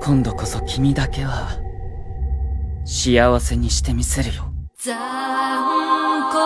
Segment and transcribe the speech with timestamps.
[0.00, 1.58] 今度こそ君だけは
[2.84, 4.44] 幸せにしてみせるよ。
[4.76, 4.96] 残
[6.30, 6.38] 酷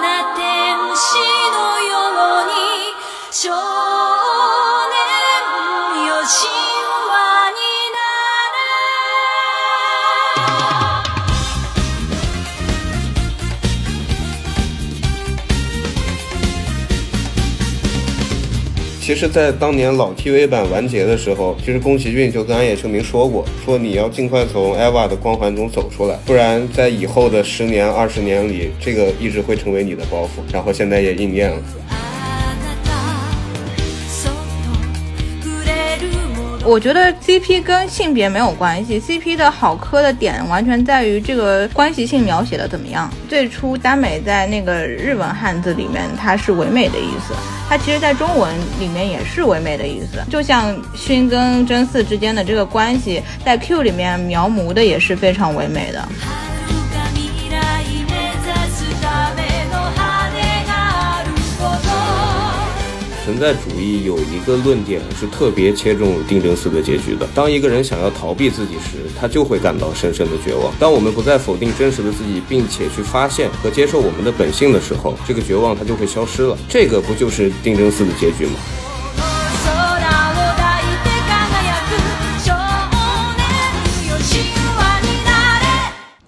[0.00, 1.16] な天使
[1.50, 1.90] のよ
[2.42, 2.52] うに
[3.32, 3.50] 少
[5.96, 6.61] 年よし。
[19.02, 30.52] 其实，在当年老 TV 版完结的时候，其实宫崎骏就跟安野秀明说过，说你要尽快从 EVA 的光环中走出来，不然在以后的十年、二十年里，这个一直会成为你的包袱。
[30.52, 31.60] 然后现在也应验了。
[36.64, 43.12] 我觉得 CP 跟性别没有关系，CP 的好磕的点完全在于这个关系性描写的怎么样。
[43.28, 47.34] 最初耽美在那个日文汉字里面，它是唯美的意思，
[47.68, 50.22] 它其实在中文里面也是唯美的意思。
[50.30, 56.08] 就像勋跟真嗣之间的这个关系，在 Q 里面描摹的也是非常唯美的。
[63.32, 67.26] 存在主义有一个论点是特别切中定真寺的结局的。
[67.34, 70.70] 当一个人想要逃避自己时，他就会感到深深的绝望。
[70.78, 76.58] 当我们不再否定真实的自己，并且去发现和接受我们的本性的时候，这个绝望它就会消失了。
[76.68, 78.52] 这个不就是定真寺的结局吗？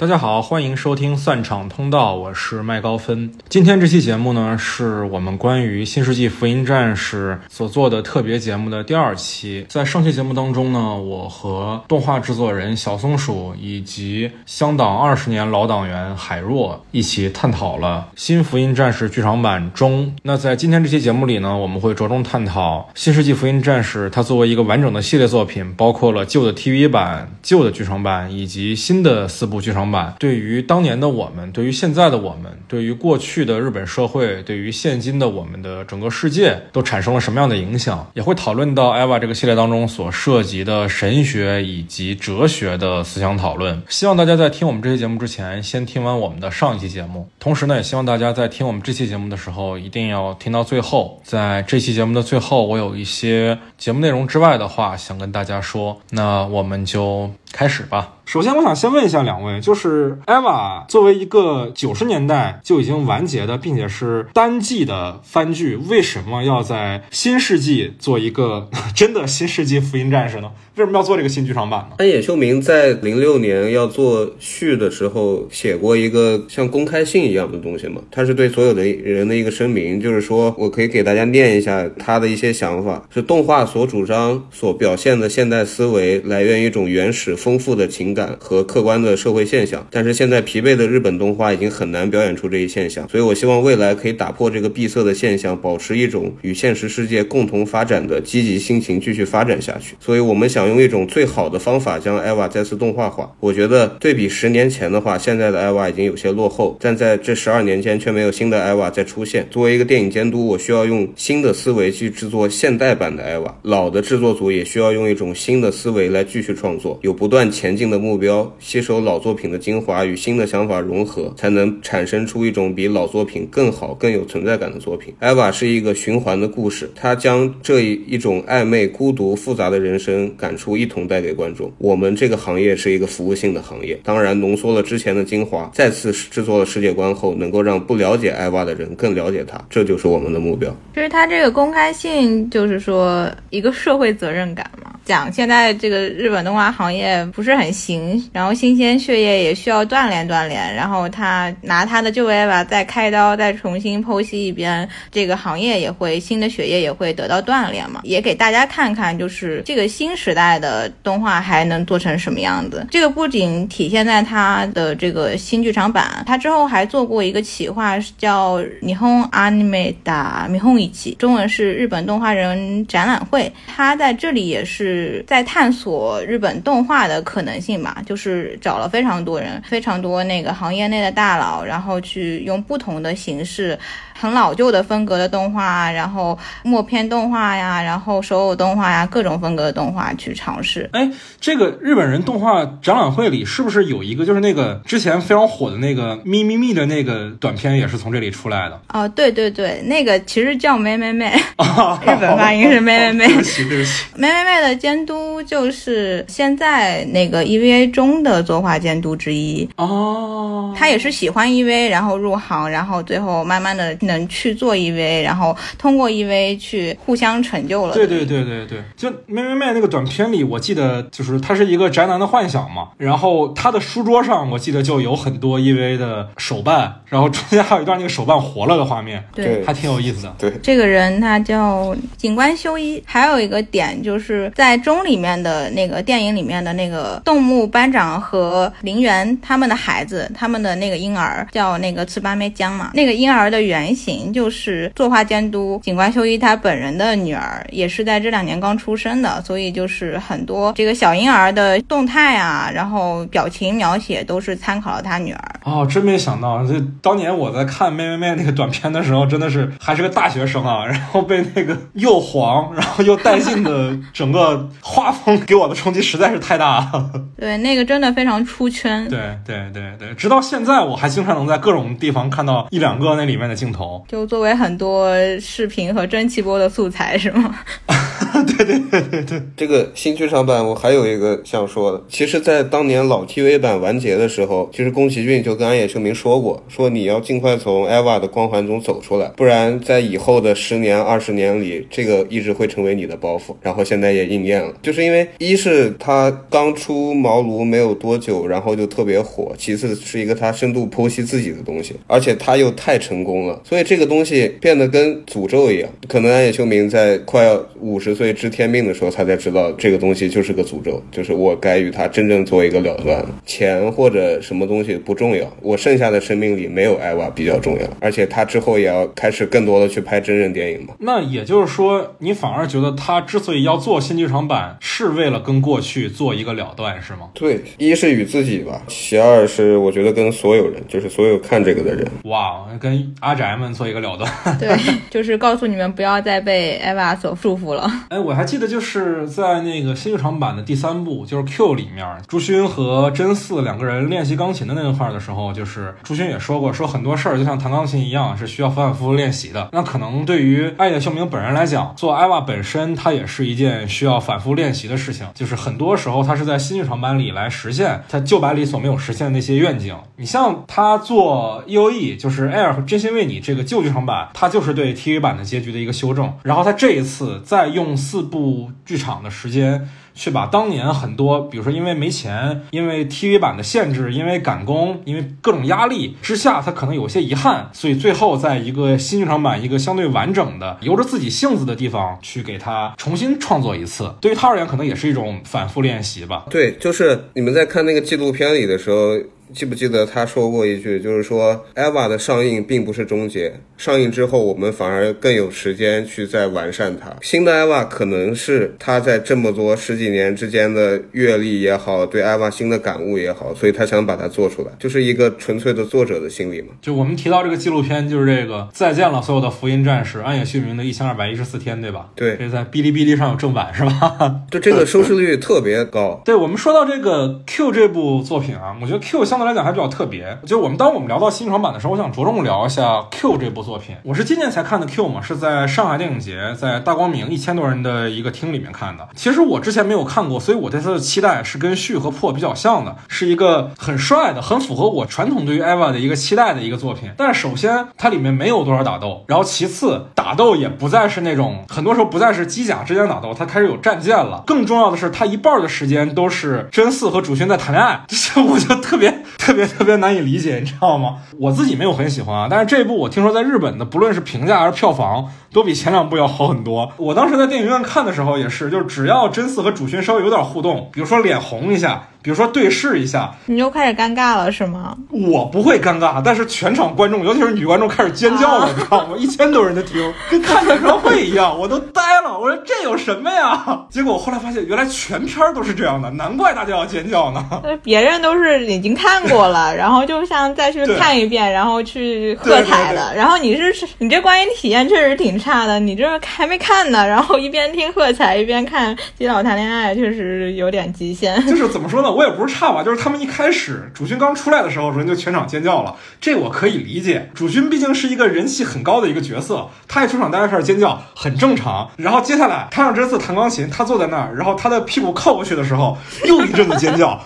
[0.04, 3.32] 大家好，欢迎收听散场通道，我是麦高芬。
[3.48, 9.64] 今天这期节目呢，是我们关于《新世纪福音战士》所做的特别节目的第二期。
[9.66, 20.14] 在上期节目当中呢，我和动画制作人小松鼠以及香港二十年老党员海若一起探讨了《新福音战士》剧场版中。
[20.24, 38.10] 那在今天这期节目里呢，我们会着重探讨《新世纪福音战士》它作为一个完整的系列作品，包括了旧的 TV 版、旧的剧场版以及新的四部剧场版，对于当年的我们，对于现在的我们，对于过去的日本社会，对于现今的我们的整个世界，都产生了什么样的影响？
[38.14, 43.82] 也会讨论到 EVA 这个系列当中所涉及的神学以及哲学的思想讨论。
[43.88, 47.28] 希望大家在听我们这期节目之前，先听完我们的上一期节目。
[47.38, 51.20] 同时呢，也希望大家在听我们这期节目的时候，一定要听到最后。
[51.24, 56.00] 在这期节目的最后，我有一些节目内容之外的话想跟大家说。
[56.10, 58.10] 那我们就开始吧。
[58.26, 70.50] 首先，我想先问一下两位，就是 EVA 作为一个九十年代就已经完结的，并且是单季的番剧，为什么要在新世纪做一个 真的新世纪福音战士呢？
[70.76, 71.96] 为什么要做这个新剧场版呢？
[71.98, 99.94] 安野秀明在零六年要做续的时候，写过一个像公开信一样的东西嘛，他是对所有的人的一个声明，就是说我可以给大家念一下他的一些想法，是动画所主张、所表现的现代思维来源于一种原始、丰富的情感和客观的社会现象，但是现在疲惫的日本动画已经很难表演出这一现象，所以我希望未来可以打破这个闭塞的现象，保持一种与现实世界共同发展的积极心情继续发展下去。
[100.00, 103.30] 所以我们想用一种最好的方法将艾娃再次动画化。
[103.40, 109.46] 我觉得对比十年前的话，现在的艾娃已经有些落后，但在这十二年间却没有新的艾娃再出现。
[109.50, 125.12] 作为一个电影监督，我需要用新的思维去制作现代版的艾娃老的制作组也需要用一种新的思维来继续创作，有不断断前进的目标，吸收老作品的精华与新的想法融合，才能产生出一种比老作品更好、更有存在感的作品。
[125.18, 131.72] 艾娃是一个循环的故事，它将这一一种暧昧、孤独、复杂的人生感触一同带给观众。
[131.78, 140.72] 我们这个行业是一个服务性的行业，当然浓缩了之前的精华，再次制作了世界观后，能够让不了解艾娃的人更了解它，这就是我们的目标。
[140.94, 162.86] 就是它这个公开信就是说一个社会责任感嘛，讲现在这个日本动画行业不是很行，然后新鲜血液也需要锻炼锻炼，然后他拿他的旧 EVA 再开刀，再重新剖析一遍，这个行业也会新的血液也会得到锻炼嘛，也给大家看看，就是这个新时代的动画还能做成什么样子。
[162.90, 168.96] 这个不仅体现在他的这个新剧场版，他之后还做过一个企划，叫《日本
[169.32, 173.52] Anime 的日本一起》，中文是日本动画人展览会。
[173.66, 174.93] 他在这里也是
[175.26, 183.78] 在探索日本动画的可能性吧，就是找了非常多人，非常多那个行业内的大佬，然后去用不同的形式。
[184.16, 190.88] 很老旧的风格的动画，然后默片动画呀，然后手偶动画呀，各种风格的动画去尝试。
[190.92, 198.80] 哎，这个日本人动画展览会里是不是有一个，就是那个之前非常火的那个咪咪咪的那个短片，也是从这里出来的？
[198.88, 217.94] 哦，对对对，那个其实叫妹妹妹，哦， 日本发音是妹妹妹对不起对不起，妹妹妹的监督就是现在那个 EVA 中的作画监督之一，哦，他也是喜欢 EVA，然后入行，然后最后慢慢的能去做 EV，然后通过 EV 去互相成就了。
[217.94, 230.34] 对对对对对，就妹妹妹那个短片里，我记得就是它是一个宅男的幻想嘛，然后他的书桌上我记得就有很多 EV 的手办，然后中间还有一段那个手办活了的画面，对还挺有意思的。
[230.38, 255.60] 对，这个人他叫景观修一，还有一个点就是在中里面的那个电影里面的那个动物班长和林园他们的孩子，他们的那个婴儿叫那个次巴梅江嘛，那个婴儿的原型就是作画监督景观修一他本人的女儿，也是在这两年刚出生的，所以就是很多这个小婴儿的动态啊，然后表情描写都是参考了他女儿。
[255.64, 267.10] 哦，真没想到，这当年我在看妹妹妹那个短片的时候，真的是还是个大学生啊，然后被那个又黄，然后又带劲的 整个画风给我的冲击实在是太大了。
[267.36, 269.08] 对，那个真的非常出圈。
[269.08, 273.83] 对对对对，直到现在我还经常能在各种地方看到一两个那里面的镜头。
[274.08, 275.08] 就作为很多
[275.40, 277.54] 视频和蒸汽波的素材是吗？
[278.56, 293.54] 对对对对这个新剧场版我还有一个想说的，其实，在当年老 TV 版完结的时候，其实宫崎骏就跟安野秀明说过，说你要尽快从 EVA 的光环中走出来，不然在以后的十年、二十年里，这个一直会成为你的包袱。
[293.62, 305.88] 然后现在也应验了，就是因为一是他刚出茅庐没有多久，然后就特别火；其次是一个他深度剖析自己的东西，而且他又太成功了，所以这个东西变得跟诅咒一样。
[306.08, 313.24] 可能安野秀明在快要五十岁知天命的时候，他才知道这个东西就是个诅咒，就是我该与他真正做一个了断。
[313.46, 317.86] 钱或者什么东西不重要，我剩下的生命里没有艾娃比较重要。
[318.00, 320.94] 而且他之后也要开始更多的去拍真人电影嘛。
[320.98, 327.30] 那也就是说，你反而觉得他之所以要做新剧场版，是为了跟过去做一个了断，是吗？
[327.34, 332.06] 对，一是与自己吧，其二是我觉得跟所有人，就是所有看这个的人。
[332.24, 334.30] 哇，跟阿宅们做一个了断。
[334.58, 334.68] 对，
[335.10, 337.90] 就是告诉你们不要再被 EVA 所束缚了。
[338.08, 349.68] 哎，我还记得就是在那个新剧场版的第三部，就是 Q 里面，朱勋和真嗣两个人练习钢琴的那个块的时候，就是朱勋也说过，说很多事儿就像弹钢琴一样，是需要反反复复练习的。
[349.72, 355.26] 那可能对于爱野秀明本人来讲，做艾娃本身，它也是一件需要反复练习的事情。
[355.34, 359.94] 就是很多时候，他是在新剧场版里来实现他旧版里所没有实现的那些愿景。
[360.16, 366.32] 你像他做 E O E，就是《Air 真心为你》这个旧剧场版，它就是对 TV 版的结局的一个修正。
[366.42, 369.88] 然后他这一次再用四部剧场的时间。
[370.16, 384.14] 去把当年很多，比如说因为没钱，因为 TV 版的限制，因为赶工，因为各种压力之下，他可能有些遗憾，所以最后在一个新剧场版一个相对完整的、由着自己性子的地方去给他重新创作一次。
[384.20, 386.44] 对于他而言，可能也是一种反复练习吧。
[386.48, 389.18] 对，就是你们在看那个纪录片里的时候，
[389.54, 397.14] 记不记得他说过一句，就是说《EVA》的上映并不是终结，上映之后我们反而更有时间去再完善它。
[397.22, 406.68] 新的《EVA》可能是他在这么多十几年之间的阅历也好，对《EVA》新的感悟也好，所以他想把它做出来，就是一个纯粹的作者的心理嘛。
[406.82, 412.08] 就我们提到这个纪录片，就是这个再见了所有的福音战士，暗野秀明的一千二百一十四天，对吧？
[412.16, 414.42] 对这在哔哩哔哩上有正版是吧？
[414.50, 416.20] 就这个收视率特别高。
[416.26, 420.38] 对我们说到这个 Q 这部作品啊，我觉得 Q 相对来讲还比较特别。
[420.46, 423.96] 就我们当我们聊到新床版的时候，我想着重聊一下 Q 这部作品。
[424.02, 429.08] 我是今年才看的 Q 嘛，是在上海电影节，在大光明一千多人的一个厅里面看的。
[429.14, 437.10] 其实我之前没有看过，所以我对它的期待是跟续和破比较像的，是一个很帅的、很符合我传统对于 EVA 的一个期待的一个作品。
[437.16, 444.42] 但是首先它里面没有多少打斗，然后其次打斗也不再是那种很多时候不再是机甲之间打斗，它开始有战舰了。
[444.46, 451.16] 更重要的是，它一半的时间都是真嗣和主勋在谈恋爱， 这我就特别 特别特别难以理解，你知道吗？
[451.38, 456.90] 我自己没有很喜欢啊，但是这一部我听说在日本的不论是评价还是票房都比前两部要好很多。
[456.96, 462.08] 我当时在电影院看的时候也是，就是只要真嗣和主勋稍微有点互动，比如说脸红一下。
[462.24, 464.96] 比如说对视一下，你就开始尴尬了是吗？
[465.10, 469.14] 我不会尴尬，但是全场观众，尤其是女观众开始尖叫了，你知道吗？
[469.18, 472.38] 一千多人的厅，跟看演唱会一样，我都呆了。
[472.38, 473.84] 我说这有什么呀？
[473.90, 477.44] 结果我后来发现，原来全片都是这样的，难怪大家要尖叫呢。
[477.62, 483.14] 呃，别人都是已经看过了， 然后就像再去看一遍，然后去喝彩的。
[483.14, 491.44] 然后你是你这观影体验确实挺差的，你这还没看呢，然后一边听喝彩一边看基佬谈恋爱，确实有点极限。
[491.46, 492.10] 就是怎么说呢？
[492.10, 497.30] 我也不是差吧，就是他们一开始主勋刚出来的时候，人就全场尖叫了，这我可以理解。
[497.34, 501.90] 主勋毕竟是一个人气很高的一个角色，他一出场大家开始尖叫很正常。
[501.96, 507.20] 然后然后接下来他让这次弹钢琴，他坐在那儿，然后他的屁股靠过去的时候，又一阵的尖叫啊！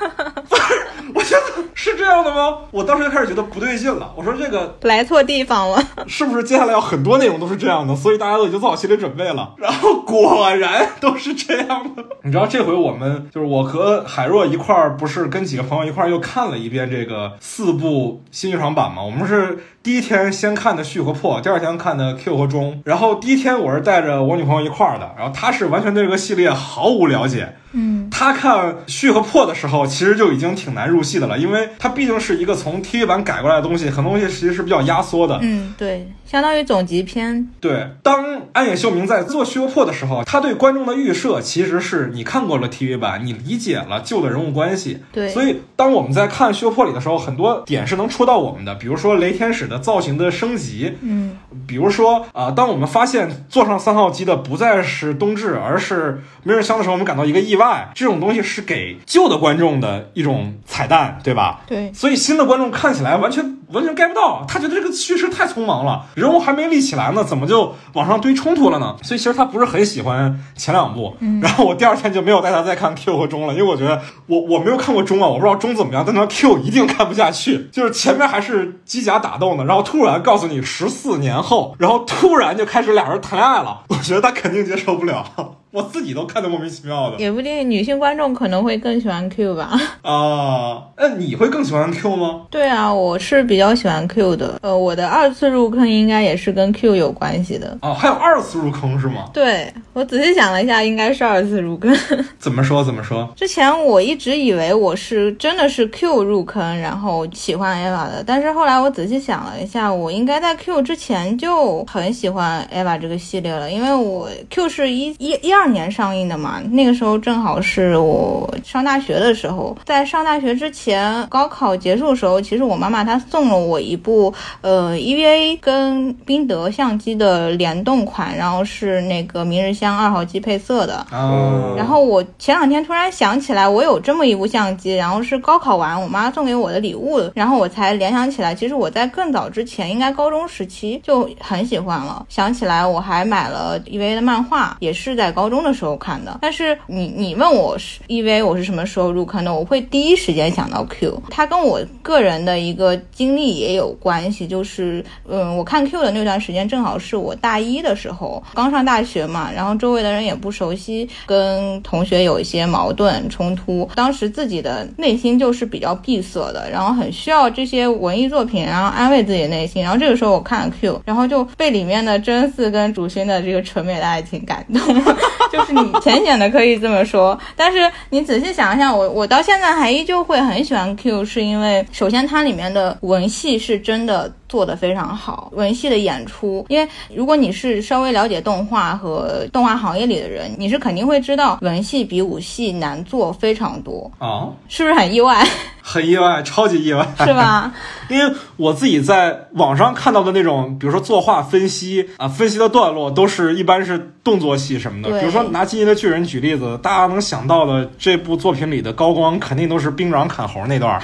[1.14, 2.58] 我觉得是这样的吗？
[2.70, 4.12] 我当时就开始觉得不对劲了。
[4.16, 5.82] 我说这个来错地方了。
[6.06, 7.96] 是不是接下来要很多内容都是这样的？
[7.96, 9.54] 所以大家都已经做好心理准备了。
[9.58, 12.04] 然后果然都是这样的。
[12.22, 19.02] 你知道这回我们就是我和海若一块儿，不是跟几个朋友一块儿又看了一遍这个四部新剧场版吗？
[19.02, 22.82] 我们是第一天先看的续和破，第二天看的 Q 和中。
[22.84, 27.56] 然后第一天我是带着我女朋友一块儿的，然后她是完全对这个系列毫无了解。
[27.72, 35.38] 嗯，他看续和破的时候，其实就已经挺难入戏的了，因为它毕竟是一个从 TV 版改过来的东西，很多东西其实是比较压缩的。
[35.42, 37.48] 嗯，对，相当于总集篇。
[37.60, 44.98] 对，当安野秀明在做《虚和破》的时候，他对观众的预设其实是你看过了 TV 版，你理解了旧的人物关系。
[45.12, 57.59] 对所以当我们在看《虚和破》里的时候，很多点是能戳到我们的，比如说雷天使的造型的升级，嗯，比如说啊、当我们发现坐上三号机的不再是冬至，而是明日香的时候，我们感到一个意外。
[57.94, 61.60] 这种东西是给旧的观众的一种彩蛋，对吧？
[61.66, 68.96] 对，所以新的观众看起来完全完全 get 不到，他觉得这个叙事太匆忙了，人物还没立起来呢，怎么就往上堆冲突了呢？
[69.02, 71.16] 所以其实他不是很喜欢前两部。
[71.42, 85.24] 然后我第二天就没有带他再看 Q 和中了，因为我觉得我我没有看过中啊，我不知道中怎么样，但他 Q 一定看不下去，就是前面还是机甲打斗呢，然后突然告诉你十四年后，然后突然就开始俩人谈恋爱了，我觉得他肯定接受不了，
[85.72, 89.70] 我自己都看得莫名其妙的也不一定，女性观众可能会更喜欢 Q 吧。
[90.02, 90.82] 啊。
[90.96, 92.42] 那你会更喜欢 Q 吗？
[92.50, 94.58] 对啊，我是比较喜欢 Q 的。
[94.62, 97.76] 呃，我的二次入坑应该也是跟 Q 有关系的。
[97.82, 99.30] 哦，还有二次入坑是吗？
[99.32, 101.96] 对我仔细想了一下，应该是二次入坑。
[102.38, 103.26] 怎么说怎么说？
[103.36, 142.24] 之前我一直以为我是真的是 Q 入坑，然后喜欢 EVA 的，但是后来我仔细想了一下，我应该在 Q 之前就很喜欢 EVA 这个系列了，因为我 Q 是一一一二年上映的嘛，那个时候正好是我上大学的时候，在上大学之前，高考结束的时候，其实我妈妈她送了我一部呃 EVA 跟宾得相机的联动款，然后是那个明日香二号机配色的，哦，然后我前两天突然想起来，我有这么一部相机，然后是高考完我妈送给我的礼物，然后我才联想起来，其实我在更早之前，应该高中时期就很喜欢了。
[142.28, 146.38] 想起来我还买了 EVA 的漫画，也是在高中的时候看的。
[146.40, 169.82] 但是你你问我是 EVA 我是什么时候入坑的，我会第一时间想到 Q，它跟我个人的一个经历也有关系，就是嗯，我看 Q 的那段时间正好是我大一的时候，刚上大学嘛，然后周围的人也不熟悉，跟同学有一些矛盾冲突，当时自己的内心就是比较闭塞的，然后很需要这些文艺作品，然后安慰自己的内心。
[169.82, 175.16] 然后这个时候我看了 Q，然后就被里面的真嗣跟主勋的这个纯美的爱情感动了，
[175.52, 184.32] 就是你浅显的可以这么说，但是你仔细想一想，我我到现在还依旧会很喜欢 Q，是因为首先它里面的文戏是真的。
[184.50, 195.42] 做得非常好，文戏的演出，因为如果你是稍微了解动画和动画行业里的人，你是肯定会知道文戏比武戏难做非常多，啊，是不是很意外？
[195.82, 197.32] 很意外，超级意外， 是？
[197.32, 197.72] 吧？
[198.10, 205.18] 因为我自己在网上看到的那种，比如说作画分析啊，分析的段落都是一般是动作戏什么的。
[205.18, 211.00] 比如说拿《进击的巨人》举例子，大家能想到的这部作品里的高光，肯定都是兵长砍猴那段儿，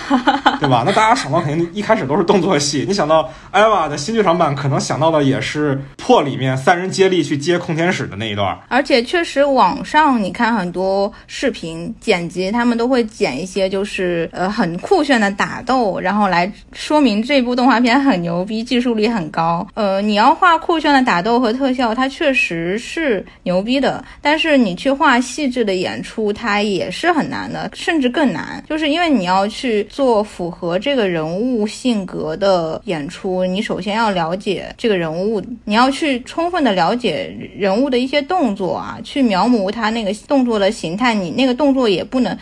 [0.61, 0.83] 对吧？
[0.85, 2.85] 那大家想到肯定一开始都是动作戏。
[2.87, 8.59] 你想到艾娃的新剧场版，可能想到的也是破里面三人接力去接空天使的那一段。
[8.69, 19.67] 而且确实，网上你看很多视频剪辑，他们都会剪一些就是呃很酷炫的打斗，然后来说明这部动画片很牛逼，技术力很高。
[19.73, 42.39] 呃，你要画酷炫的打斗和特效，它确实是牛逼的，但是你去画细致的演出，它也是很难的，甚至更难，就是因为你要去做符合这个人物性格的演出，你首先要了解这个人物，你要去充分的了解人物的一些动作啊，去描摹他那个动作的形态，你那个动作也不能。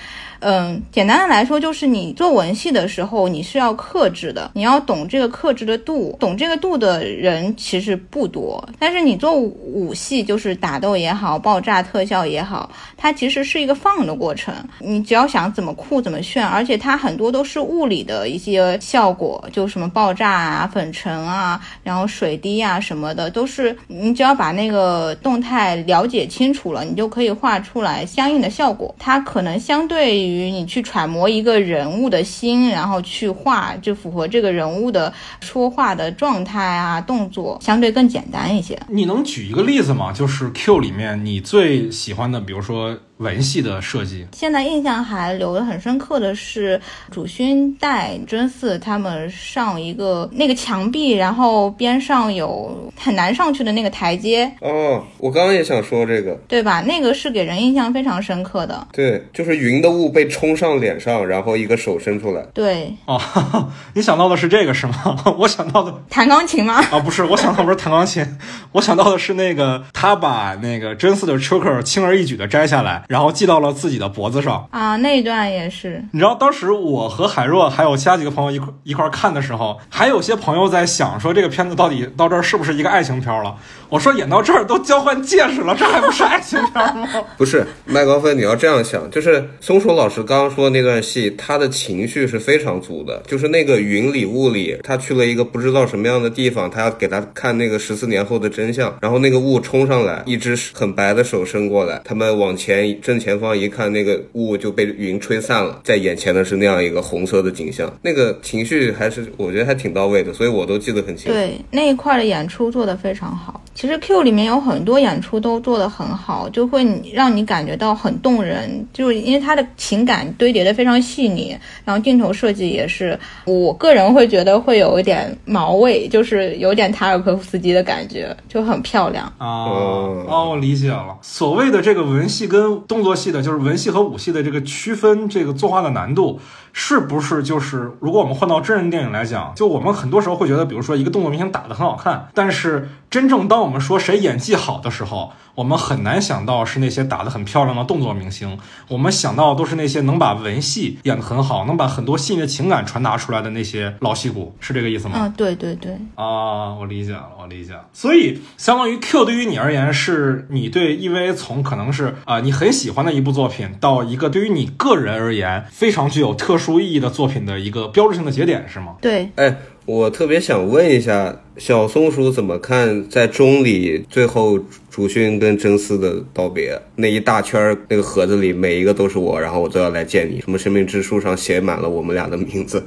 [0.47, 8.63] 嗯，简单的来说，就是你做文戏的时候，你是要克制的，你要懂这个克制的度，懂这个度的人其实不多。
[8.79, 14.55] 但是你做武戏，就是打斗也好，爆炸特效也好，它其实是一个放的过程。
[14.81, 28.95] 你只要想怎么酷怎么炫，而且它很多都是物理的一些效果，就什么爆炸啊、粉尘啊，然后水滴啊什么的，都是你只要把那个动态了解清楚了，你就可以画出来相应的效果。
[28.99, 38.79] 它可能相对于你去揣摩一个人物的心，然后去画，就符合这个人物的说话的状态啊、动作，相对更简单一些。
[38.89, 40.13] 你能举一个例子吗？
[40.13, 44.27] 就是 Q 里面你最喜欢的，比如说文戏的设计。
[44.33, 56.83] 现在印象还留得很深刻的是，主勋带真嗣他们上一个那个墙壁，然后边上有很难上去的那个台阶，哦，我刚刚也想说这个，对吧？
[56.83, 58.87] 那个是给人印象非常深刻的。
[58.93, 62.43] 对，就是云的雾被冲上脸上，然后一个手伸出来。
[62.53, 65.25] 对，哦，哈 哈你想到的是这个是吗？
[65.39, 66.75] 我想到的弹钢琴吗？
[66.91, 68.25] 啊，不是，我想到不是弹钢琴，
[68.73, 74.67] 我想到的是那个他把那个真嗣的 choker 轻而易举的摘下来，然后系到了自己的脖子上。
[74.73, 76.05] 啊，那一段也是。
[76.11, 83.55] 你知道当时我和海若还有其他几个朋友一块一块看的时候，还有些朋友在想说这个片子到底到这儿是不是一个爱情片了？
[83.89, 87.09] 我说演到这儿都交换戒指了，这还不是爱情片吗？
[87.39, 93.23] 不是麦高芬，你要这样想，就是松鼠老师刚刚说的那段戏，他的情绪是非常足的。
[93.29, 98.93] 就是那个云里雾里，他去了一个不知道什么样的地方，他要给他看那个十四年后的真相。
[99.01, 107.93] 然后那个雾冲上来，一只很白的手伸过来，他们往前正前方一看，那个雾就被云吹散了，在眼前的是那样一个红色的景象。
[108.03, 111.33] 那个情绪还是我觉得还挺到位的，所以我都记得很清楚。
[111.33, 113.61] 对那一块的演出做得非常好。
[113.75, 129.25] 其实 Q 里面有很多演出都做得很好，就会让你感觉到很动人，就是因为他的情感堆叠的非常细腻，然后镜头设计也是，我个人会觉得会有一点毛味，就是有点塔尔科夫斯基的感觉，就很漂亮。
[129.39, 131.19] 啊哦哦，我理解了。
[131.21, 136.41] 所谓的这个文戏跟动作戏的，就是文戏和武戏的这个区分，这个作画的难度，
[136.73, 155.17] 是不是就是如果我们换到真人电影来讲，就我们很多时候会觉得，比如说一个动作明星打得很好看，但是真正当我们说谁演技好的时候，我们很难想到是那些打得很漂亮的动作明星，我们想到的都是那些能把文戏演得很好，能把很多细腻的情感传达出来的那些老戏骨，是这个意思吗？
[155.17, 157.87] 啊，对对对，啊，我理解了，我理解了。
[157.93, 168.97] 所以，相当于 Q 对于你而言，是你对 EVA 从可能是啊、你很喜欢的一部作品，到一个对于你个人而言非常具有特殊意义的作品的一个标志性的节点，是吗？
[169.01, 174.59] 对，哎，我特别想问一下，小松鼠怎么看在钟里最后
[174.91, 180.41] 竹勋跟真丝的道别那一大圈儿那个盒子里，每一个都是我，然后我都要来见你。
[180.41, 182.83] 什么生命之树上写满了我们俩的名字。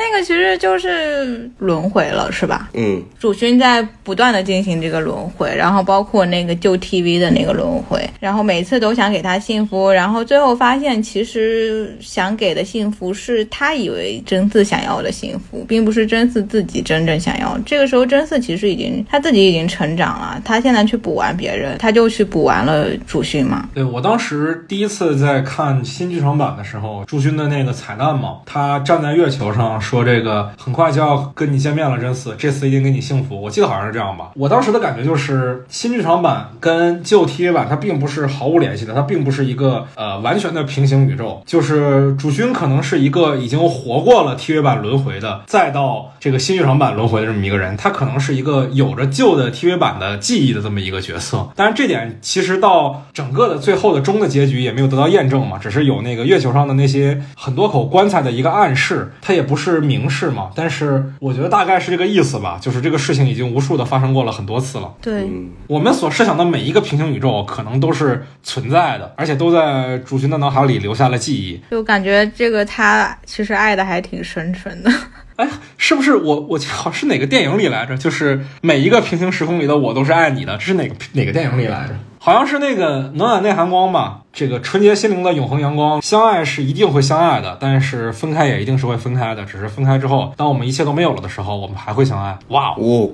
[0.00, 2.70] 那个其实就是轮回了，是吧？
[2.72, 17.58] 嗯，主勋在不断的进行这个轮回，然后包括那个旧 TV 的那个轮回，然后每次都想给他幸福，然后最后发现其实想给的幸福是他以为真嗣想要的幸福，并不是真嗣自己真正想要。
[17.66, 23.68] 这个时候真嗣其实已经他自己已经成长了，他现在去补完别人，他就去补完了主勋嘛。
[23.74, 33.42] 对我当时第一次在看新剧场版的时候，朱勋的那个彩蛋嘛，他站在月球上说这个很快就要跟你见面了，真嗣，这次一定给你幸福。
[33.42, 34.30] 我记得好像是这样吧。
[34.36, 41.42] 我当时的感觉就是新剧场版跟旧 TV 版它并不是毫无联系的，它并不是一个呃完全的平行宇宙。
[41.44, 51.48] 就是主君可能是一个已经活过了 TV 版轮回的，再到这个新剧场版轮回的这么一个人，他可能是一个有着旧的 TV 版的记忆的这么一个角色。
[51.56, 60.50] 当然这点其实到整个的最后的终的结局也没有得到验证嘛，只是有那个月球上的那些很多口棺材的一个暗示，它也不是明示嘛。
[60.54, 64.92] 但是我觉得大概是这个意思吧，就是这个事情已经无数的发生过了很多次了。
[65.00, 65.28] 对，
[65.66, 71.60] 我们所设想的每一个平行宇宙，可能都是存在的，而且都在主君的脑海里留下了记忆。
[71.70, 74.90] 就感觉这个他其实爱的还挺深沉的。
[75.36, 77.96] 哎，是不是我我记得好像是哪个电影里来着？
[77.96, 81.94] 就是每一个平行时空里的我都是爱你的，这是哪个哪个电影里来着？
[82.22, 84.18] 好像是那个暖暖内涵光吧。
[84.30, 89.44] 这个纯洁心灵的永恒阳光，相爱是一定会相爱的，但是分开也一定是会分开的。
[89.46, 92.38] 只是分开之后，当我们一切都没有了的时候，我们还会相爱。
[92.48, 92.76] 哇哦！
[92.78, 93.10] 哦，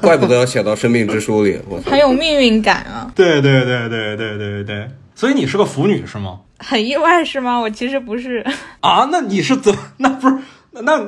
[0.00, 1.60] 怪不得要写到生命之书里。
[1.68, 4.88] 我很，有命运感啊，对对对对对对对。
[5.14, 6.40] 所以你是个腐女是吗？
[6.58, 7.58] 很意外是吗？
[7.58, 8.44] 我其实不是。
[8.80, 9.72] 啊，那你是怎？
[9.98, 10.36] 那不是
[10.72, 11.00] 那那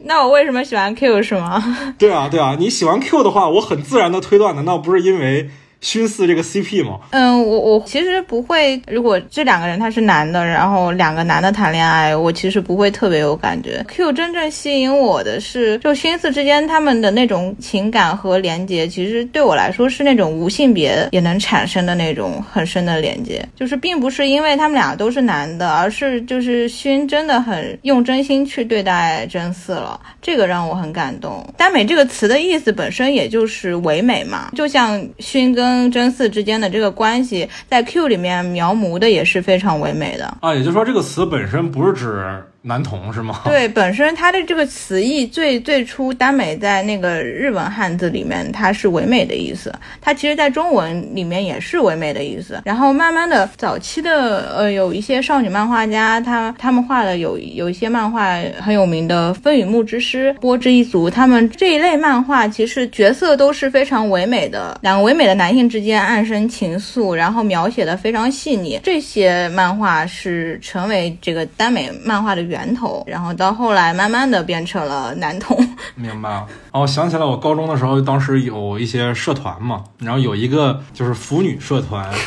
[0.00, 1.62] 那我为什么喜欢 Q 是吗？
[1.98, 6.98] 对啊对啊，你喜欢 Q 的话，我很自然的推断，难道不是因为熏四这个 CP 吗？
[7.10, 13.84] 嗯，我我其实不会，如果这两个人他是男的，然后两个男的谈恋爱，我其实不会特别有感觉。
[13.88, 31.42] Q 真正吸引我的是，就熏四之间他们的那种情感和连接，其实对我来说是那种无性别也能产生的那种很深的连接，就是并不是因为他们俩都是男的，而是就是熏真的很用真心去对待真四了，这个让我很感动。
[31.56, 40.24] 耽美这个词的意思本身也就是唯美嘛，就像熏跟跟真四之间的这个关系，在 Q 里面描摹的也是非常唯美的。
[40.40, 43.40] 啊，也就是说这个词本身不是指男同是吗？
[43.46, 52.60] 对，本身它的这个词义最最初耽美在那个日文汉字里面，它是唯美的意思，它其实在中文里面也是唯美的意思。
[52.64, 68.78] 然后慢慢的，早期的呃有一些少女漫画家，他他们画的有有一些漫画很有名的《风雨木之诗》《波之一族》，他们这一类漫画其实角色都是非常唯美的，两个唯美的男性之间暗生情愫，然后描写的非常细腻。
[68.82, 75.56] 这些漫画是成为这个耽美漫画的源头，然后到后来慢慢的变成了男同。
[75.94, 76.46] 明白了。
[76.72, 82.06] 哦，想起来我高中的时候，当时有一些社团嘛，然后有一个就是腐女社团。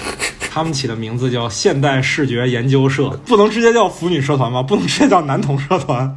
[0.56, 4.62] 他们起的名字叫现代视觉研究社，不能直接叫腐女社团吗？
[4.62, 6.16] 不能直接叫男同社团，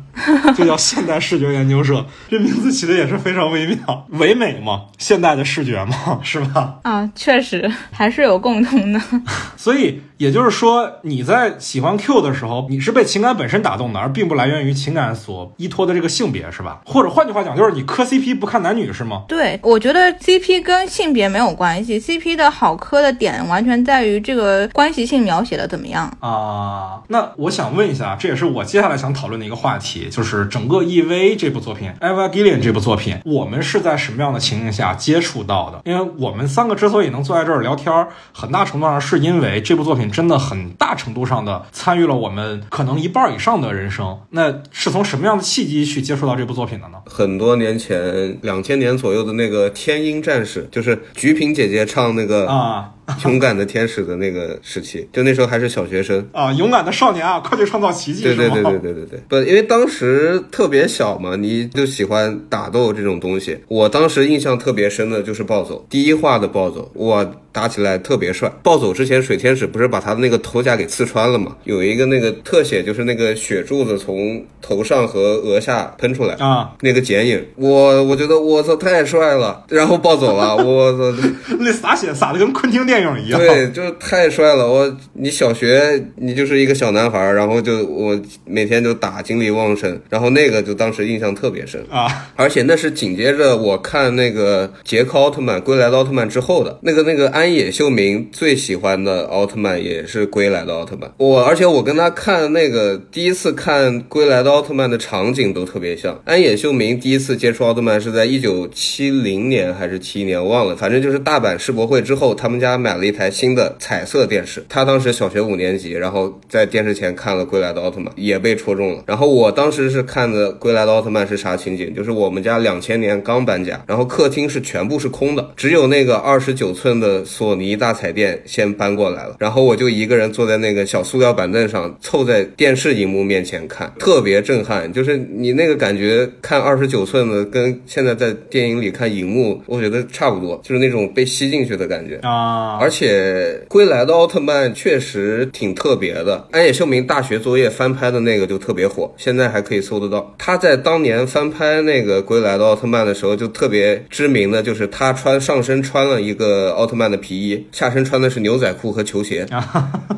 [0.56, 2.04] 就叫现代视觉研究社。
[2.28, 6.78] 这名字起的也是非常微妙，唯美嘛，现代的视觉嘛，是吧？
[6.82, 9.00] 啊，确实还是有共同的。
[9.56, 16.80] 所以也就是说，你在喜欢 Q 的时候，你是被情感本身打动的，而并不来源于情感所依托的这个性别，是吧？
[16.84, 19.24] 或者换句话讲，就是你磕 CP 不看男女是吗？
[19.28, 26.10] 对，我觉得 CP 跟性别没有关系，CP 的好磕的点完全在于这个关系性描写的怎么样。
[26.20, 35.80] 啊，那我想问一下，这也是我接下来想讨论的一个话题，就是整个 EV 这部作品，Eva Gillian 这部作品，我们是在什么样的情境下接触到的？
[35.84, 44.18] 因为我们三个之所以能坐在这儿聊天儿，很大程度上是因为这部作品真的很大程度上的参与了我们可能一半以上的人生。
[44.30, 46.98] 那是从什么样的契机去接触到这部作品的呢？
[47.06, 52.90] 很多年前，两千年左右的那个《天鹰战士》，就是菊萍姐姐唱那个啊
[53.24, 56.26] 勇敢的天使的那个时期，就那时候还是小学生。
[56.32, 58.22] 啊，勇敢的少年啊，快去创造奇迹！
[58.22, 63.58] 对对对对对对对，不，因为当时特别小嘛，你就喜欢打斗这种东西。
[63.68, 67.24] 我当时印象特别深的就是暴走，第一话的暴走，哇，
[67.56, 68.52] 打起来特别帅。
[68.62, 71.56] 暴走之前，水天使不是把他的那个头甲给刺穿了吗？
[71.64, 81.18] 有一个那个特写，就是那个血柱子从头上和额下喷出来啊，那个剪影，我我觉得我操太帅了，然后暴走了，我操。
[81.58, 83.40] 那洒血洒的跟昆汀电影一样。
[83.40, 84.70] 对，就是太帅了。
[84.70, 92.06] 我你小学你就是一个小男孩儿，然后就我每天就打，精力旺盛，然后那个就当时印象特别深啊。
[92.36, 101.08] 而且那是紧接着我看那个杰克奥特曼归来的奥特曼之后的那个那个安安野秀明最喜欢的奥特曼也是归来的奥特曼。
[101.16, 106.20] 我而且我跟他看那个第一次看归来的奥特曼的场景都特别像。
[106.24, 114.66] 安野秀明第一次接触奥特曼是在一九七零年还是七一年，我忘了，反正就是大阪世博会之后，他们家买了一台新的彩色电视。
[114.68, 119.04] 他当时小学五年级，然后在电视前看了《归来的奥特曼》，也被戳中了。
[119.06, 121.94] 然后我当时是看的《归来的奥特曼》是啥情景？
[121.94, 129.36] 就是我们家两千年刚搬家，然后客厅是全部是空的，只有那个二十九寸的索尼大彩电先搬过来了。
[129.38, 134.90] 然后我就一个人坐在那个小塑料板凳上，凑在电视荧幕面前看，特别震撼。
[134.90, 142.16] 就是你那个感觉，看二十九寸的跟现在在电影里看荧幕，我觉得差不多，就是那种被吸进去的感觉。
[142.22, 150.34] 啊，而且《归来的奥特曼》确实挺特别的，安野秀明大学作业翻拍的那个就特别火，现在还可以搜得到。
[150.38, 159.44] 他在当年翻拍那个《归来的奥特曼》的时候，就特别知名的就是他穿上身穿了一个奥特曼的皮衣，下身穿的是牛仔裤和球鞋，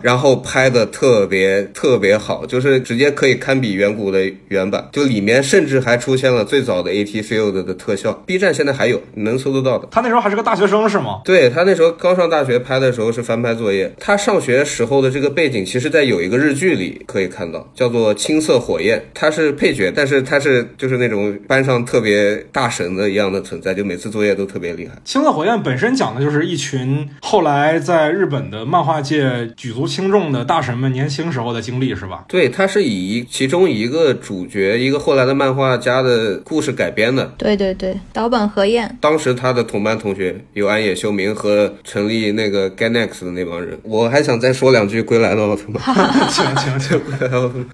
[0.03, 9.89] 然后拍的特别特别好，就是直接可以堪比远古的原版，就里面甚至还出现了最早的 AT Field 的特效，B 站现在还有，你能搜得到的。
[9.91, 11.23] 他那时候还是个大学生是吗？
[11.25, 24.95] 对他那时候刚上大学拍的时候是翻拍作业，他上学时候的这个背景，其实在有一个日剧里可以看到，叫做《青色火焰》，他是配角，但是他是就是那种班上特别大神的一样的存在，就每次作业都特别厉害。
[25.05, 26.88] 青色火焰本身讲的就是一群
[27.21, 32.25] 后来在日本的漫画界举足轻重的大神们年轻时候的经历，是吧？
[32.29, 37.33] 对，他是以其中一个主角，一个后来的漫画家的故事改编的。
[37.37, 38.97] 对对对，岛本和彦。
[39.01, 43.79] 当时他的同班同学有安野秀明和成立那个 Ganex 的那帮人。
[43.83, 45.83] 我还想再说两句《归来的奥特曼》。
[46.31, 47.01] 行行行，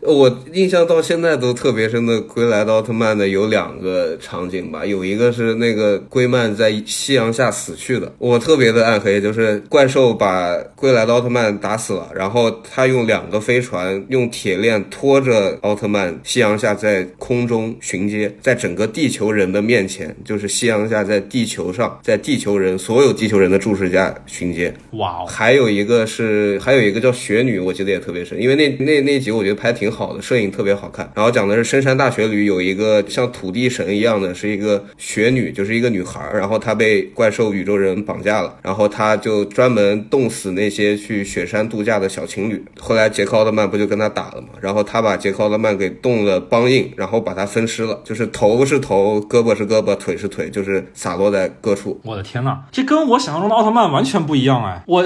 [0.03, 24.73] 我印象到现在都特别深的《归来的奥特曼》的有两个场景吧，有一个是那个龟曼在夕阳下死去的，我特别的暗黑，就是怪兽把归来的奥特曼打死了，然后他用两个飞船用铁链拖着奥特曼，夕阳下在空中巡街，在整个地球人的面前，就是夕阳下在地球上，在地球人所有地球人的注视下巡街。
[24.93, 31.11] 哇哦，还有一个是，还有一个叫雪女，我记得也特别深，因为那那那集我觉得拍挺好的，摄影特别好看。
[31.15, 42.65] 然后讲的是深山大雪里有一个像土地神一样的，是一个雪女，就是一个女孩儿，然后她被怪兽宇宙人绑架了，然后他就专门冻死那些去雪山度假的小情侣。
[42.79, 52.01] 后来杰克奥特曼不就跟他打了嘛，然后他把杰克奥特曼给冻了邦硬，然后把他分尸了，就是头是头，胳膊是胳膊，腿是腿，就是洒落在各处。
[52.05, 54.85] 我的天呐，这跟我想象中的奥特曼完全不一样哎！
[54.87, 55.05] 我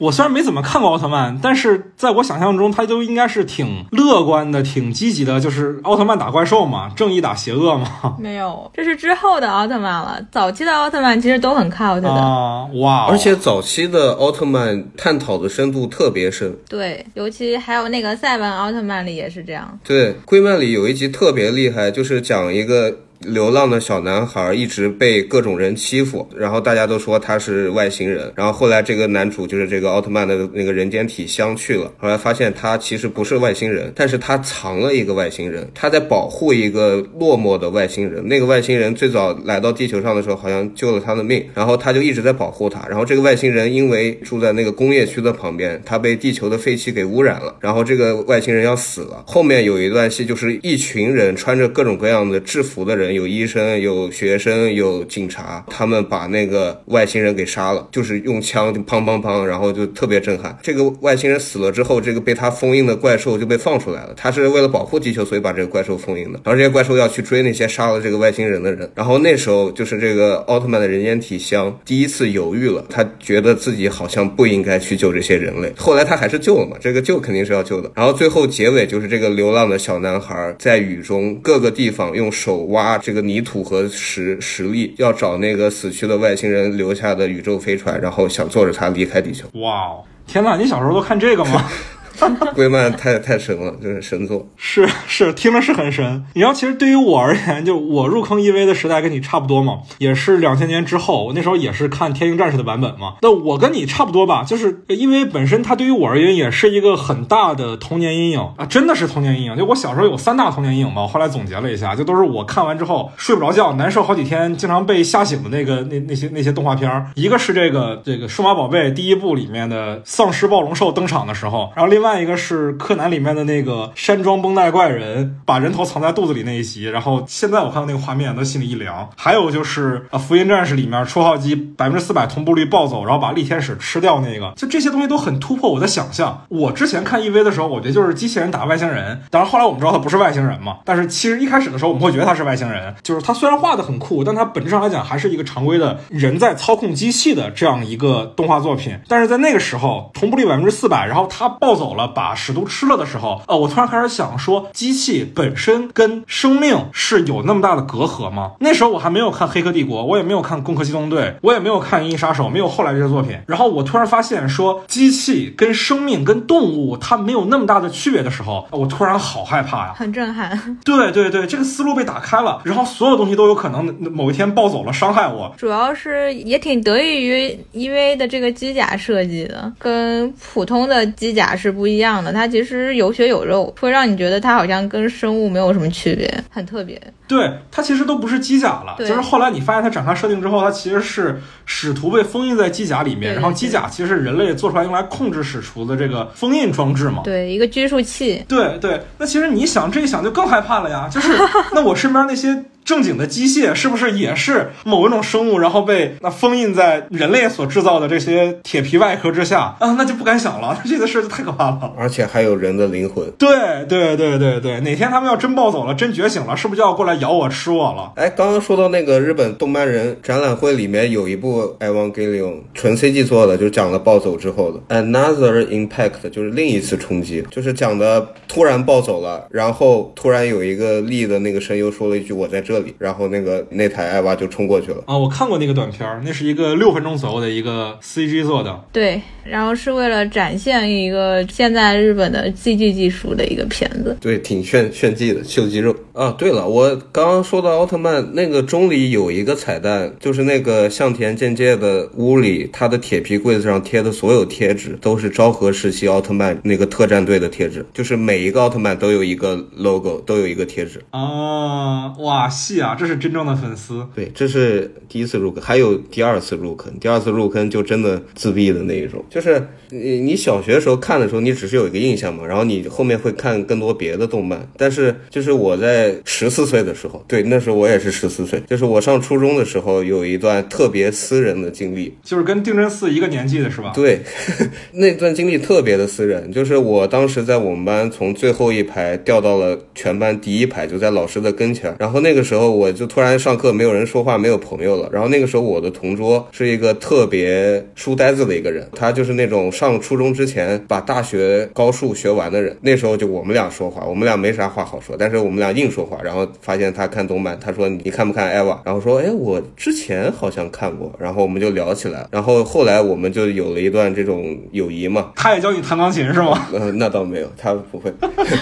[0.00, 8.16] 我虽然没怎么看过奥特曼，但是在我想象中，他就应该是挺乐观的、挺积极的，就是奥特曼打怪兽嘛，正义打邪恶嘛。
[8.18, 10.18] 没有，这是之后的奥特曼了。
[10.32, 13.08] 早期的奥特曼其实都很 cult 的，啊，哇哦！
[13.10, 16.56] 而且早期的奥特曼探讨的深度特别深。
[16.66, 19.78] 对，尤其还有那个赛文奥特曼里也是这样。
[19.84, 38.26] 对，龟曼里有一集特别厉害，就是讲一个流浪的小男孩一直被各种人欺负，然后大家都说他是外星人，然后后来这个男主就是这个奥特曼的那个人间体相去了，后来发现他其实不是外星人，但是他藏了一个外星人，他在保护一个落寞的外星人。
[38.26, 42.86] 那个外星人最早来到地球上的时候，好像救了他的命，然后他就一直在保护他。
[42.88, 49.22] 然后这个外星人因为住在那个工业区的旁边，他被地球的废气给污染了，然后这个外星人要死了。
[49.26, 60.56] 后面有一段戏就是一群人穿着各种各样的制服的人，有医生、有学生、有警察，他们把那个外星人给杀了，就是用枪就砰砰砰，然后就特别震撼。
[60.62, 64.14] 这个外星人死了之后，这个被他封印的怪兽就被放出来了。
[64.16, 66.40] 他是为了保护地球，所以把这个怪兽封印的。
[66.44, 68.90] 然后这些怪兽要去追那些杀了这个外星人的人。
[68.94, 75.72] 然后那时候就是这个奥特曼的人间体香第一次犹豫了，他觉得自己好像不应该去救这些人类。
[75.76, 77.90] 后来他还是救了嘛，这个救肯定是要救的。
[77.94, 89.48] 然后最后结尾就是这个流浪的小男孩在雨中各个地方用手挖这个泥土和石石粒，要找那个死去的外星人留下的宇宙飞船，然后想坐着它离开地球。
[89.60, 90.04] 哇哦！
[90.26, 91.64] 天哪，你小时候都看这个吗？
[92.54, 94.46] 龟曼太太神了，就是神作。
[94.56, 96.24] 是是，听着是很神。
[96.34, 101.24] 你知道，其实对于我而言，就我入坑 EV 的时代跟你差不多嘛，也是两千年之后。
[101.24, 103.14] 我那时候也是看《天鹰战士》的版本嘛。
[103.22, 109.56] 那我跟你差不多吧，就是因为本身它对于我而言也是一个很大的童年阴影啊，真的是童年阴影。
[109.56, 117.06] 就我小时候有三大童年阴影嘛，我后来总结了一下，就都是我看完之后睡不着觉，难受好几天，经常被吓醒的那个那那些那些动画片儿。
[117.14, 129.06] 一个是这个这个数码宝贝第一部里面的丧尸暴龙兽登场的时候，然后另另外一个是柯南里面的那个山庄绷带怪人把人头藏在肚子里那一集，然后现在我看到那个画面都心里一凉。
[129.18, 136.46] 还有就是啊，福音战士里面初号机百分之四百同步率暴走，然后把力天使吃掉那个，就这些东西都很突破我的想象。
[136.48, 148.98] 我之前看 EV 的时候，我觉得就是机器人打外星人，当然后来我们知道他不是外星人嘛，但是其实一开始的时候我们会觉得他是外星人，就是他虽然画的很酷，但他本质上来讲还是一个常规的人在操控机器的这样一个动画作品。
[149.06, 158.52] 但是在那个时候，同步率百分之四百，然后他暴走了，把使徒吃了的时候，呃，我突然开始想说，机器本身跟生命是有那么大的隔阂吗？
[158.60, 163.36] 那时候我还没有看《黑客帝国》，我也没有看《攻壳机动队》，我也没有看《银翼杀手》，没有后来这些作品。
[163.46, 169.94] 然后我突然发现说，机器跟生命跟动物它没有那么大的区别的时候，我突然好害怕呀。
[169.96, 175.52] 很震撼， 对对对，这个思路被打开了，然后所有东西都有可能某一天暴走了，伤害我。
[175.56, 182.32] 主要是也挺得益于 EVA 的这个机甲设计的，跟普通的机甲是不一样的。
[182.32, 187.00] 它其实有血有肉，会让你觉得它好像跟生物没有什么区别，很特别。
[187.28, 197.22] 对，它其实都不是机甲了，就是后来你发现它展开设定之后，它其实是使徒被封印在机甲里面，对然后机甲其实是人类做出来用来控制使徒的这个封印装置嘛。
[197.24, 198.44] 对，一个拘束器。
[198.48, 201.32] 对对，那其实你想这一想就更害怕了呀，就是
[201.72, 209.94] 那我身边那些正经的机械是不是也是某一种生物，然后被那封印在人类所制造的这些铁皮外壳之下啊？
[209.96, 211.92] 那就不敢想了， 这个事儿就太可怕了。
[211.96, 213.30] 而且还有人的灵魂。
[213.38, 218.12] 对对对对对，哪天他们要真暴走了，真觉醒了，是不是就要过来咬我吃我了？
[218.16, 235.02] 哎，刚刚说到那个日本动漫人展览会里面有一部《Evangelion》，纯 CG 做的，就讲了暴走之后的 Another Impact，就是另一次冲击，就是讲的突然暴走了，然后突然有一个力的那个声优说了一句“我在这里”，这里，然后那个那台艾娃就冲过去了。
[235.06, 238.84] 啊，我看过那个短片儿，那是一个六分钟左右的一个 CG 做的。
[238.92, 244.16] 对，然后是为了展现一个现在日本的 CG 技术的一个片子。
[244.20, 246.30] 对，挺炫炫技的，秀肌肉啊。
[246.38, 261.02] 对了，我刚刚说到奥特曼那个钟里有一个彩蛋，就是那个向田健介的屋里，他的铁皮柜子上贴的所有贴纸都是昭和时期奥特曼那个特战队的贴纸，就是每一个奥特曼都有一个 logo，都有一个贴纸。
[261.10, 264.06] 啊，哇，细啊，这是真正的粉丝。
[264.14, 266.92] 对，这是第一次入坑，还有第二次入坑。
[267.00, 274.68] 第二次入坑就真的自闭的那一种，就是你你小学时候看的时候，你只是有一个印象嘛，然后你后面会看更多别的动漫。
[274.76, 283.92] 但是就是我在十四岁的时候，对，那时候我也是十四岁，就是我上初中的时候，有一段特别私人的经历，就是跟定真寺一个年纪的是吧？
[283.94, 284.20] 对，
[284.92, 291.94] 那段经历特别的私人，就是我当时在我们班从最后一排调到了全班第一排，就在老师的跟前。
[291.98, 295.08] 然后那个时候我就突然上课没有人说话，没有朋友了。
[295.12, 302.76] 然后那个时候我的同桌是一个特别书呆子的一个人，他就是那种上初中之前把大学高数学完的人。
[302.80, 306.18] 那时候就我们俩说话，我们俩没啥话好说，但是我们俩硬说话。
[306.24, 308.82] 然后发现他看动漫，他说你看不看艾娃？
[308.84, 312.26] 然后说哎我之前好像看过，然后我们就聊起来。
[312.32, 315.30] 然后后来我们就有了一段这种友谊嘛。
[315.36, 316.66] 他也教你弹钢琴是吗？
[316.72, 318.10] 呃， 那倒没有，他不会。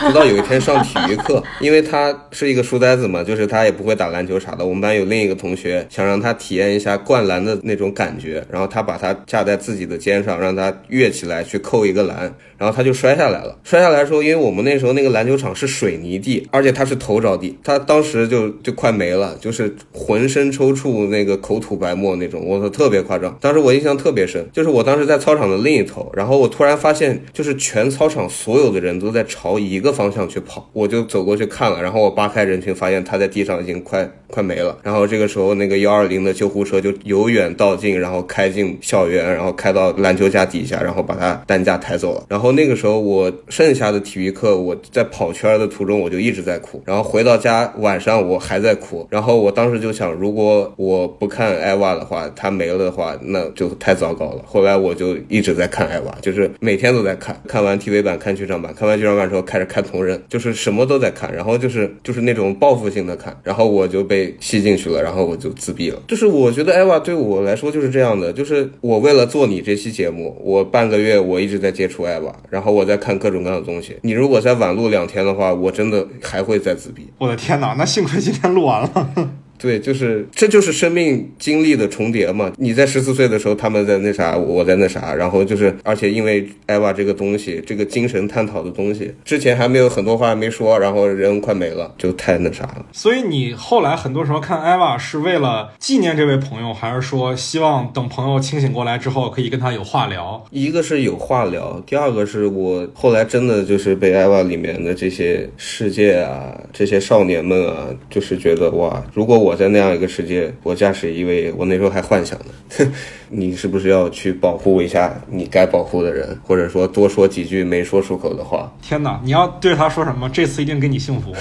[0.07, 4.67] 直到有一天上体育课，因为他是一个书呆子嘛，就是他也不会打篮球啥的。
[4.67, 13.57] 我们班有另一个同学想让他体验一下灌篮的那种感觉，然后他把他架在自己的肩上，让他跃起来去扣一个篮，然后他就摔下来了。
[13.63, 23.39] 摔下来的时候，因为我们那时候那个篮球场是水泥地，而且他是头着地，他当时就就快没了，就是浑身抽搐，那个口吐白沫那种，我操，特别夸张。
[23.41, 34.79] 当时我印象特别深，就是我当时在操场的另一头，然后我突然发现，就是全操场所有的人都在朝一个方向去跑，我就走过去看了，然后我扒开人群，发现他在地上已经快快没了。
[34.83, 42.25] 然后这个时候，那个幺二零的救护车就由远到近，然后开进校园，然后开到篮球架底下，然后把他担架抬走了。
[42.31, 46.83] 然后那个时候，我剩下的体育课，我在跑圈的途中，我就一直在哭。
[46.87, 49.07] 然后回到家，晚上我还在哭。
[49.11, 54.43] 然后我当时就想，如果我不看艾娃的话，他没了的话，那就太糟糕了。
[54.47, 66.01] 后来我就一直在看艾娃，就是每天都在看，看完 TV 版，看剧场版，看完剧场版之后开始看同人，就是什么都在看，然后就是就是那种报复性的看，然后后我就被吸进去了，然后我就自闭了。
[66.07, 73.97] 就是我觉得艾娃对我来说就是这样的，就是我为了做你这期节目，我半个月我一直在接触艾娃，然后我在看各种各样的东西。
[74.03, 77.09] 你如果再晚录两天的话，我真的还会再自闭。
[77.19, 79.31] 我的天哪，那幸亏今天录完了。
[79.59, 82.53] 对，就是这就是生命经历的重叠嘛。
[82.57, 92.87] 你在十四岁的时候，他们在那啥，我在那啥，然后就是，而且因为艾娃这个东西，这个精神探讨的东西，之前还没有很多话没说，然后人快没了，就太那啥了。
[92.93, 100.45] 所以你后来很多时候看艾娃是为了纪念这位朋友，还是说希望等朋友清醒过来之后可以跟他有话聊？
[100.51, 112.93] 一个是有话聊，第二个是我后来真的就是被艾娃里面的这些世界啊，这些少年们啊，就是觉得哇，如果我在那样一个世界，我驾驶一位，我那时候还幻想呢，
[113.31, 118.73] 你是不是要去保护一下你该保护的人，或者说多说几句没说出口的话？
[118.83, 120.29] 天哪，你要对他说什么？
[120.31, 121.33] 这次一定给你幸福。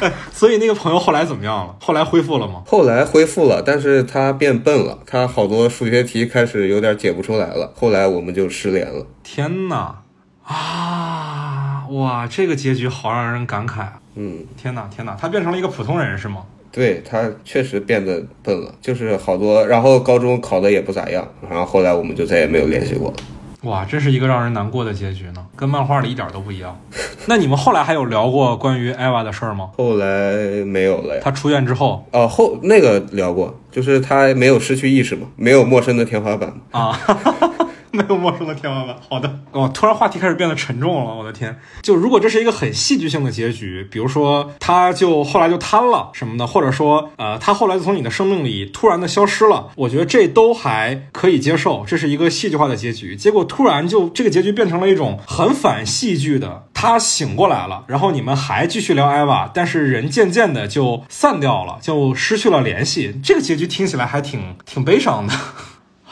[0.00, 1.76] 哎 所以那个朋友后来怎么样了？
[1.78, 2.62] 后来恢复了吗？
[2.66, 7.70] 后来恢复了，但是他变笨了，他好多数学题开始有点解不出来了。
[7.76, 9.06] 后来我们就失联了。
[9.22, 9.98] 天哪！
[10.42, 11.59] 啊，
[11.90, 13.94] 哇，这个结局好让人感慨啊！
[14.14, 16.42] 嗯，天哪，天哪，他变成了一个普通人是吗？
[16.72, 23.16] 对他确实变得笨了，就是好多，然后高中考的也不咋样，然后后来我们就再也没有联系过了。
[23.62, 26.80] 哇，真是一个让人难过的结局呢，跟漫画里一点都不一样。
[27.26, 29.70] 那你们后来还有聊过关于艾娃的事儿吗？
[29.76, 31.20] 后来没有了呀。
[31.24, 36.52] 他出院之后哦，后那个聊过，就是他没有失去意识嘛，没有陌生的天花板。
[36.70, 36.98] 啊，
[37.92, 38.96] 没有陌生的天花板。
[39.08, 41.58] 好的，哦，突然话题开始变得沉重了，我的天！
[41.82, 53.16] 就如果这是一个很戏剧性的结局，比如说他就后来就瘫了什么的，或者说呃他后来就从你的生命里突然的消失了，我觉得这都还可以接受，这是一个戏剧化的结局。
[53.16, 63.20] 结果突然就这个结局变成了一种很反戏剧的，他醒过来了，然后你们还继续聊艾娃，但是人渐渐的就散掉了，就失去了联系。
[63.22, 65.34] 这个结局听起来还挺挺悲伤的。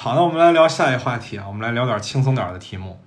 [0.01, 3.01] 好，那我们来聊下一个话题啊，我们来聊点轻松点的题目。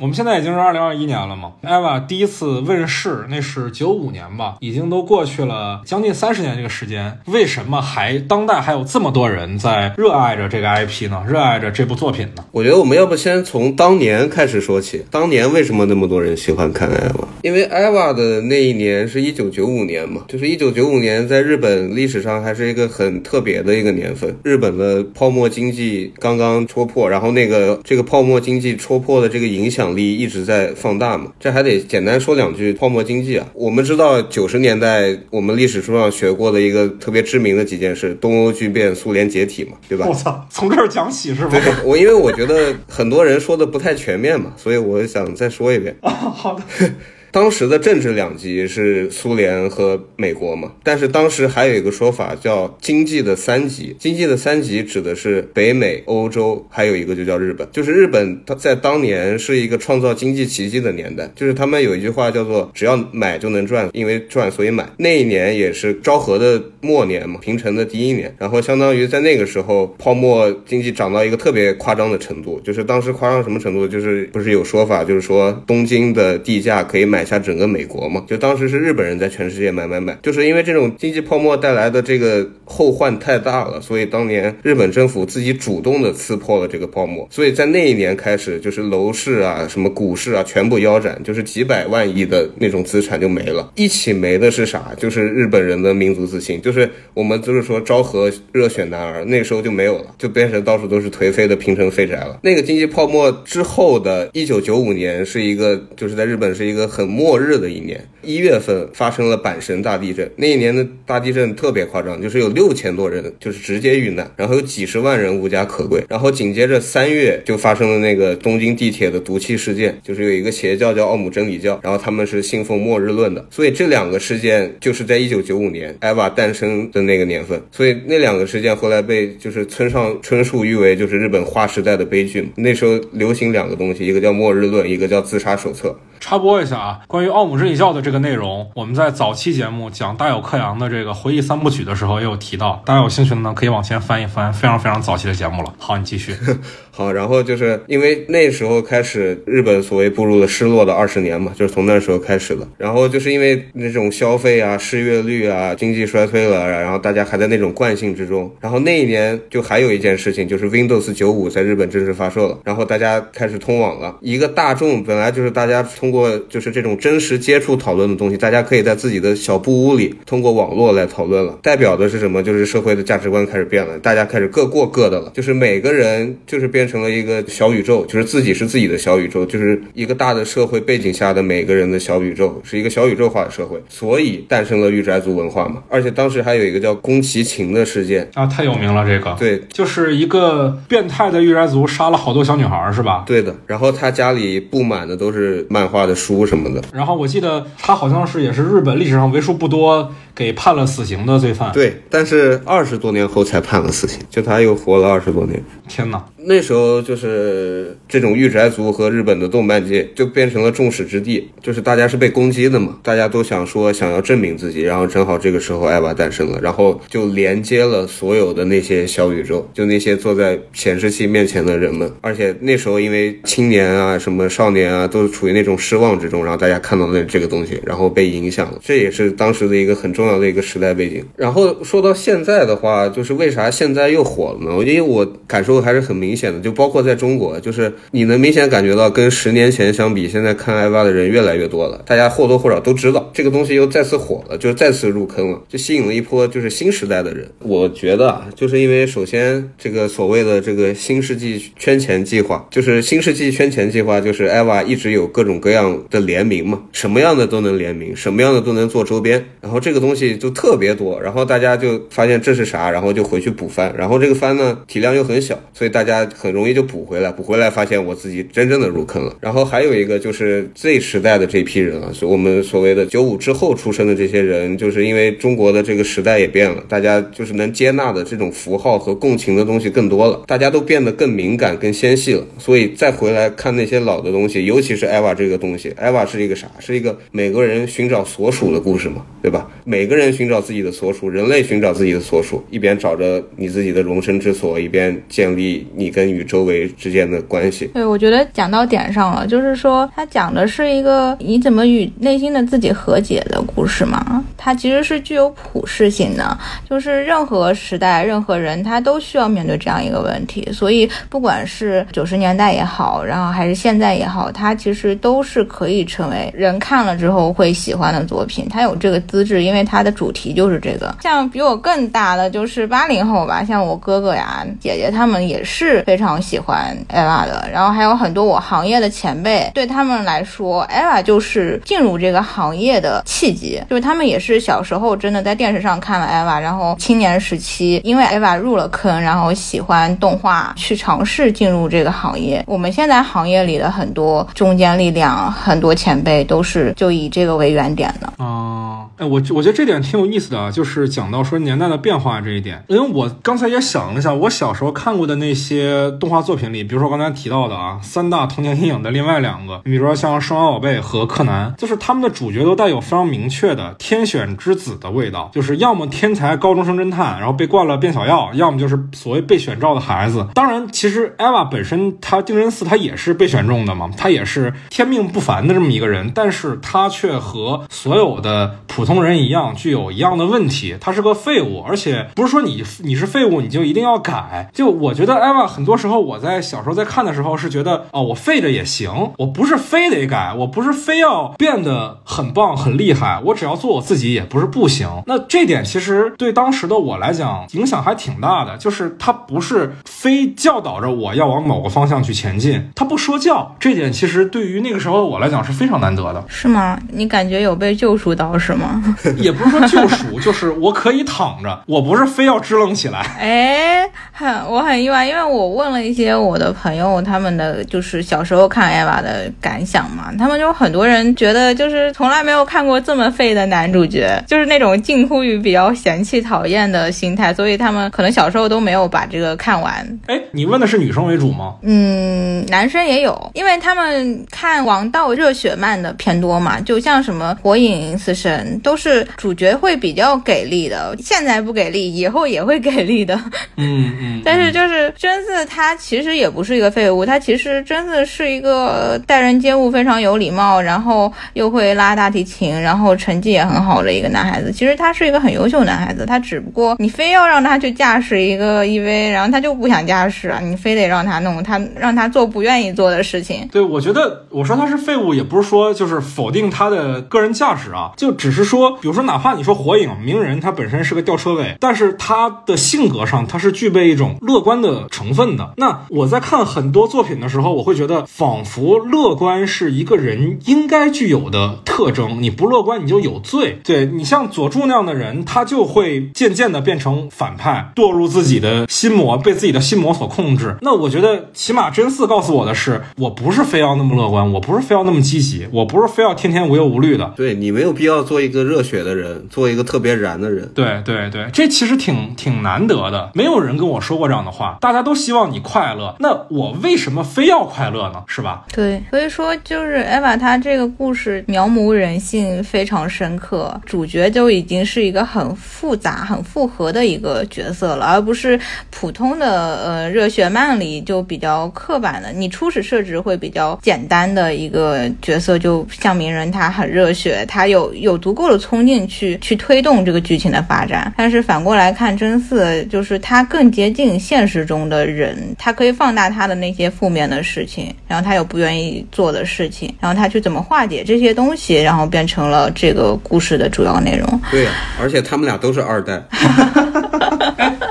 [0.00, 11.24] 我们现在已经是二零二一年了嘛，EVA 第一次问世那是九五年吧，已经都过去了将近三十年这个时间，为什么还当代还有这么多人在热爱着这个 IP 呢？
[11.28, 12.44] 热爱着这部作品呢？
[12.52, 15.04] 我觉得我们要不先从当年开始说起。
[15.10, 17.24] 当年为什么那么多人喜欢看 EVA？
[17.42, 24.36] 因为 EVA 的那一年是一九九五年嘛，就是一九九五年在日本历史上还是一个很特别的一个年份。
[24.44, 31.32] 日本的泡沫经济刚刚戳破，然后那个这个泡沫经济戳破的这个影响力一直在放大嘛。
[31.38, 33.46] 这还得简单说两句泡沫经济啊。
[33.54, 40.06] 我们知道九十年代我们历史书上学过的一个特别知名的几件事：东欧巨变、苏联解体嘛，对吧？
[40.08, 41.50] 我操，从这儿讲起是吧？
[41.50, 45.96] 对，我因为我觉得很多人说的不太全面嘛，所以我想再说一遍。
[46.00, 46.62] 啊 好的。
[47.30, 53.94] 当时的政治两极是苏联和美国嘛，但是当时还有一个说法叫经济的三极。
[53.98, 57.68] 经济的三极指的是北美、欧洲，还有一个就叫日本。
[57.70, 61.30] 就是日本，它在当年是一个创造经济奇迹的年代。
[61.36, 64.88] 就是他们有一句话叫做“只要买就能赚，因为赚所以买”。
[64.96, 68.34] 那一年也是昭和的末年嘛，平成的第一年。
[68.38, 72.58] 然后相当于在那个时候，泡沫经济涨到一个特别夸张的程度。
[72.64, 73.86] 就是当时夸张什么程度？
[73.86, 77.17] 就是不是有说法，就是说东京的地价可以买。
[77.18, 93.72] 买下整个美国嘛，就当时是日本人在全世界买买买，就是因为这种经济泡沫带来的这个后患太大了，所以当年日本政府自己主动的刺破了这个泡沫，所以在那一年开始，就是楼市啊、什么股市啊全部腰斩，就是几百万亿的那种资产就没了。
[93.74, 94.92] 一起没的是啥？
[94.96, 102.38] 就是日本人的民族自信，就是我们就是说昭和热血男儿，那时候就没有了，就变成到处都是颓废的平成废宅了。
[102.44, 107.07] 那个经济泡沫之后的一九九五年是一个，就是在日本是一个很。
[107.08, 110.30] 末日的一年，一月份发生了阪神大地震。
[110.36, 116.04] 那一年的大地震特别夸张，就是有六千多人就是直接遇难，然后有几十万人无家可归。
[116.08, 123.46] 然后紧接着三月就发生了那个东京地铁的毒气事件，就是有一个邪教叫奥姆真理教，然后他们是信奉末日论的。
[123.50, 127.60] 所以这两个事件就是在一九九五年艾娃诞生的那个年份。
[127.72, 132.48] 所以那两个事件后来被就是村上春树誉为就是日本划时代的悲剧。
[132.56, 135.96] 那时候流行两个东西，一个叫末日论，一个叫自杀手册。
[136.20, 145.72] 插播一下啊，关于奥姆真理教的这个内容，我们在早期节目讲大有克洋的这个回忆三部曲的时候也有提到，大家有兴趣的呢可以往前翻一翻，非常非常早期的节目了。
[145.78, 146.36] 好，你继续。
[146.98, 152.66] 好，然后就是因为那时候开始，日本所谓步入了失落的二十年嘛，就是从那时候开始的。
[152.76, 158.52] 然后就是因为那种消费啊、失业率啊、经济衰退了，然后大家还在那种惯性之中。
[158.60, 164.18] 然后那一年就还有一件事情，就是 Windows 九五在日本正式发售了，然后大家开始通网了。
[164.20, 171.60] 一个大众本来就是大家通过就是这种真实接触讨论的东西，大家可以在自己的小布屋里通过网络来讨论了。
[171.62, 172.42] 代表的是什么？
[172.42, 176.87] 就是社会的价值观开始变了，大家开始各过各的了，就是每个人就是变。
[176.88, 185.82] 成了一个小宇宙，就是自己是自己的小宇宙，就是一个大的社会背景下的每个人的小宇宙，是一个小宇宙化的社会，所以诞生了御宅族文化嘛。
[185.88, 193.24] 而且当时还有一个叫宫崎勤的事件啊，太有名了，这个对，就是一个变态的御宅族杀了好多小女孩，是吧？
[193.26, 193.54] 对的。
[193.66, 196.82] 然后他家里布满的都是漫画的书什么的。
[196.92, 201.70] 然后我记得他好像是也是日本历史上为数不多给判了死刑的罪犯。
[201.72, 205.62] 对，但是二十多年后才判了死刑，就他又活了二十多年。
[205.88, 206.24] 天哪！
[206.40, 231.24] 那时候就是这种御宅族和日本的动漫界就变成了众矢之的，就是大家是被攻击的嘛，大家都想说想要证明自己，然后正好这个时候艾娃诞生了，然后就连接了所有的那些小宇宙，就那些坐在显示器面前的人们，而且那时候因为青年啊什么少年啊都是处于那种失望之中，然后大家看到了这个东西，然后被影响了，这也是当时的一个很重要的一个时代背景。
[231.36, 234.84] 然后说到现在的话，就是为啥现在又火了呢？
[234.84, 242.02] 因为我感受还是很明明显的，就包括在中国，就是你能明显感觉到，跟十年前相比，现在看艾娃的人越来越多了。
[242.04, 247.50] 大家或多或少都知道这个东西又再次火了，就再次入坑了，就吸引了一波就是新时代的人。
[247.60, 269.36] 我觉得啊，就是因为首先这个所谓的这个新世纪圈钱计划，就是新世纪圈钱计划，就是艾娃一直有各种各样的联名嘛，什么样的都能联名，什么样的都能做周边，然后这个东西就特别多，然后大家就发现这是啥，然后就回去补番，然后这个番呢体量又很小，所以大家很容易就补回来，补回来发现我自己真正的入坑了。
[269.40, 282.44] 然后还有一个就是 Z 时代的这批人啊，是我们所谓的九五之后出生的这些人，就是因为中国的这个时代也变了，大家就是能接纳的这种符号和共情的东西更多了，大家都变得更敏感、更纤细了。
[282.58, 286.68] 所以再回来看那些老的东西，尤其是艾娃这个东西，艾娃是一个啥？
[286.80, 289.70] 是一个每个人寻找所属的故事嘛，对吧？
[289.84, 296.07] 每个人寻找自己的所属，人类寻找自己的所属，一边找着你自己的容身之所，一边建立你。
[296.10, 297.86] 跟宇宙为之间的关系。
[297.94, 304.44] 对，我觉得讲到点上了，就是说他讲的是一个你怎么与内心的自己和解的故事嘛。
[304.56, 306.56] 它其实是具有普适性的，
[306.88, 310.68] 就是任何时代、任何人他都需要面对这样一个问题。
[310.72, 318.66] 所以不管是九十年代也好，然后还是现在也好，它其实都是可以成为人看了之后会喜欢的作品。
[318.68, 321.16] 它有这个资质，因为它的主题就是这个。
[321.22, 327.68] 像比我更大的就是八零后吧，像我哥哥呀、姐姐他们也是非常喜欢 eva 的。
[327.72, 342.62] 然后还有很多我行业的前辈，对他们来说，eva 就是进入这个行业的契机，就是他们也是小时候真的在电视上看了 eva，然后青年时期因为 eva 入了坑，然后喜欢动画，去尝试进入这个行业。
[342.66, 348.44] 我们现在行业里的很多中坚力量，很多前辈都是就以这个为原点的。
[348.44, 370.46] 啊，哎，我我觉得这点挺有意思的啊，就是讲到说年代的变化这一点，因为我刚才也想了一下，我小时候看过的那些呃动画作品里，比如说刚才提到的啊，三大童年阴影的另外两个，你比如说像《数码宝贝》和《柯南》，就是他们的主角都带有非常明确的天选之子的味道，就是要么天才高中生侦探，然后被灌了变小药，要么就是所谓被选召的孩子。
[370.54, 380.96] 当然，其实艾娃本身她定真寺她也是被选中的嘛，她也是天命不凡的这么一个人，但是她却和所有的普通人一样，具有一样的问题。
[381.00, 384.70] 她是个废物，而且不是说你你是废物你就一定要改。
[384.74, 395.08] 就我觉得艾娃很多时候我在小时候在看的时候是觉得哦，我废着也行，我不是非得改，我不是非要变得很棒很厉害，我只要做我自己也不是不行。
[395.26, 406.44] 那这点其实对当时的我来讲影响还挺大的，就是他不是非教导着我要往某个方向去前进，他不说教，这点其实对于那个时候的我来讲是非常难得的。
[406.48, 406.98] 是吗？
[407.12, 409.00] 你感觉有被救赎到是吗？
[409.38, 413.20] 也不是说救赎，就是我可以躺着，我不是非要支棱起来。
[413.38, 430.18] 哎，很我很意外，因为我问了一些我的朋友，他们的就是小时候看艾娃的感想嘛，他们就很多人觉得就是从来没有看过这么废的男主角，就是那种近乎于比较嫌弃、讨厌的心态，所以他们可能小时候都没有把这个看完。
[430.26, 431.74] 哎，你问的是女生为主吗？
[431.82, 443.34] 嗯，男生也有，因为他们看王道热血漫的偏多嘛，就像什么火影、死神，都是主角会比较给力的，现在不给力，以后也会给力的。
[443.76, 444.42] 嗯嗯。
[444.44, 454.72] 但是就是真他其实也不是一个废物，他其实真的是一个待人接物非常有礼貌，然后又会拉大提琴，然后成绩也很好的一个男孩子。
[454.72, 463.68] 其实他是一个很优秀男孩子，他只不过你非要让他去驾驶一个 EV，然后他就不想驾驶啊，你非得让他弄，他让他做不愿意做的事情。
[463.70, 475.74] 对，我觉得我说他是废物，也不是说就是否定他的个人价值啊，就只是说，比如说哪怕你说火影鸣人他本身是个吊车尾，但是他的性格上他是具备一种乐观的成分的。
[475.76, 483.80] 那我在看很多作品的时候，我会觉得仿佛乐观是一个人应该具有的特征，你不乐观你就有罪。
[483.84, 490.76] 对你像佐助那样的人，他就会渐渐的变成反派，堕入自己的心魔，被自己的心魔所控制。
[490.82, 497.32] 那我觉得起码真四告诉我的是，我不是非要那么乐观，我不是非要那么积极，我不是非要天天无忧无虑的。
[497.36, 500.70] 对你没有必要做一个热血的人，做一个特别燃的人。
[500.74, 508.24] 对对对，这其实挺挺难得的，没有人跟我说过这样的话，大家都希望你快乐，那我为什么非要快乐呢？
[508.26, 508.64] 是吧？
[508.72, 518.58] 对，所以说就是艾娃她这个故事描摹人性非常深刻，主角就已经是一个很复杂、很复合的一个角色了，而不是
[518.88, 522.32] 普通的呃热血漫里就比较刻板的。
[522.32, 531.12] 你初始设置会比较简单的一个角色，就像鸣人，他很热血，他有有足够的冲劲去去推动这个剧情的发展。
[531.18, 544.40] 但是反过来看真嗣，就是他更接近现实中的人，他可以放大他的那些负面的事情，然后他有不愿意做的事情，然后他去怎么化解这些东西，然后变成了这个故事的主要内容。
[544.50, 546.22] 对呀、而且他们俩都是二代。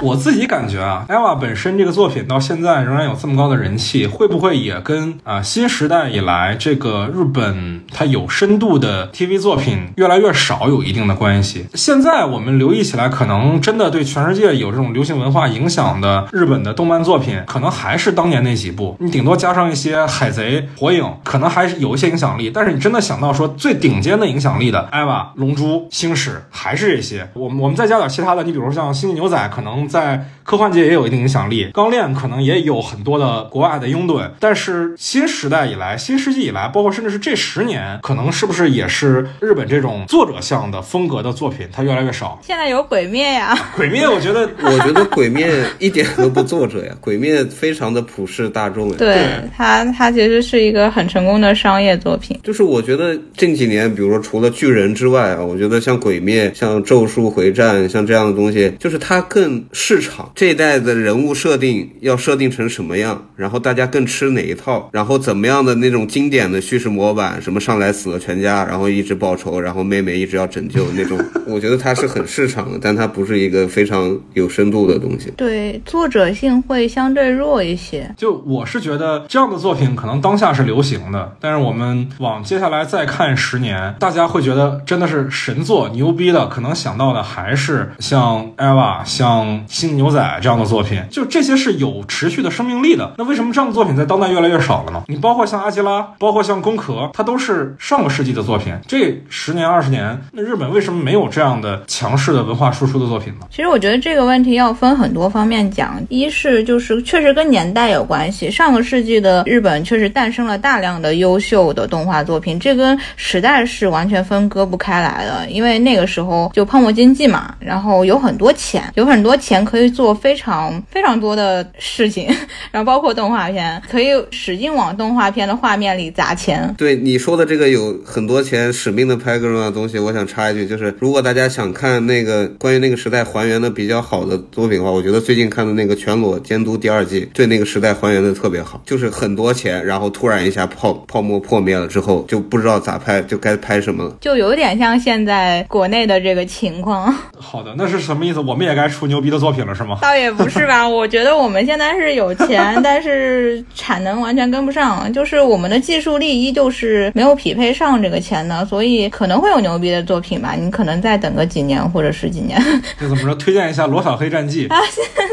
[0.02, 11.66] 我自己感觉啊，eva 本身这个作品到现在仍然有这么高的人气，会不会也跟啊、新时代以来这个日本它有深度的 TV 作品越来越少有一定的关系？
[11.74, 22.52] 现在我们留意起来，可能真的对全世界有这种流行文化影响的日本的动漫作品，可能还是当年那几部，你顶多加上一些海贼、火影，可能还是有一些影响力。
[22.54, 27.28] 但是你真的想到说最顶尖的影响力的，eva、龙珠、星矢，还是这些。
[27.34, 34.30] 我们我们再加点其他的，你比如像星际牛仔，可能能在科幻界也有一定影响力，钢炼可能也有很多的国外的拥趸。
[34.40, 42.40] 但是新时代以来，新世纪以来，包括甚至是这十年，可能是不是也是日本这种作者向的风格的作品，它越来越少。
[42.42, 45.48] 现在有鬼灭呀，鬼灭，我觉得我觉得《鬼灭》
[45.80, 48.96] 一点都不作者呀，《鬼灭》非常的普世大众呀。
[48.98, 52.40] 对它，它其实是一个很成功的商业作品。
[52.44, 60.32] 就是我觉得近几年，比如说除了巨人之外啊，我觉得像《鬼灭》、像《咒术回战》、像这样的东西，就是它更市场。
[60.34, 75.32] 这一代的人物设定要设定成什么样，然后大家更吃哪一套，然后怎么样的那种经典的叙事模板，什么上来死了全家，然后一直报仇，然后妹妹一直要拯救那种， 我觉得它是很市场的，但它不是一个非常有深度的东西。
[75.38, 78.12] 对，作者性会相对弱一些。
[78.18, 93.14] 就我是觉得这样的作品可能当下是流行的，但是我们往接下来再看十年，大家会觉得真的是神作、牛逼的，可能想到的还是像 EVA、像新牛仔这样的作品，就这些是有持续的生命力的。
[93.18, 95.04] 那为什么这样的作品在当代越来越少了呢？
[95.08, 103.48] 你包括像阿基拉，包括像宫壳，它都是上个世纪的作品，这十年、二十年，那日本为什么没有这样的强势的文化输出的作品呢？
[103.50, 122.28] 其实我觉得这个问题要分很多方面讲，一是就是确实跟年代有关系，上个世纪的日本确实诞生了大量的优秀的动画作品，这跟时代是完全分割不开来的，因为那个时候就泡沫经济嘛，然后有很多钱，有很多钱可以做非常非常多的事情，
[122.72, 126.74] 然后包括动画片，可以使劲往动画片的画面里砸钱。
[126.78, 144.16] 对你说的这个有很多钱使命的拍各种各样的东西，我想插一句，就是如果大家想看那个关于那个时代还原的比较好的作品的话，我觉得最近看的那个《全裸监督》第二季，对那个时代还原的特别好，就是很多钱，然后突然一下泡泡沫破灭了之后，就不知道咋拍，就该拍什么了。
[144.22, 148.40] 就有点像现在国内的这个情况，好的，那是什么意思？
[148.40, 149.98] 我们也该出牛逼的作品了是吗？
[150.02, 150.88] 倒也不是吧。
[150.88, 160.54] 我觉得我们现在是有钱， 但是产能完全跟不上，就是我们的技术力依旧是没有匹配上这个钱的，所以可能会有牛逼的作品吧。
[160.58, 162.62] 你可能再等个几年或者十几年。
[163.00, 163.36] 那怎么说？
[163.36, 164.80] 推荐一下《罗小黑战记》啊，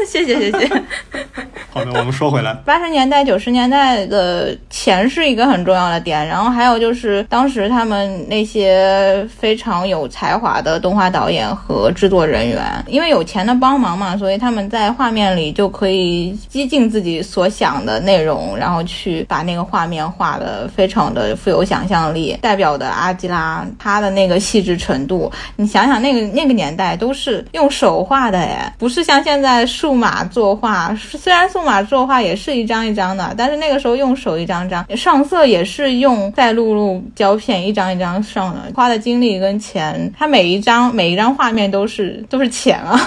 [0.07, 0.69] 谢 谢谢谢。
[1.71, 22.37] 好的，我们说回来，八十年代、九十年代的钱是一个很重要的点，然后还有就是当时他们那些非常有才华的动画导演和制作人员，因为有钱的帮忙嘛，所以他们在画面里就可以激进自己所想的内容，然后去把那个画面画的非常的富有想象力。
[22.41, 42.99] 代表的阿基拉，他的那个细致程度，你想想那个那个年代都是用手画的哎，不是像现在数码作画，虽然数码作画也是一张一张的，但是那个时候用手一张张上色也是用再录入胶片一张一张上的，花的精力跟钱，他每一张每一张画面都是都是钱啊。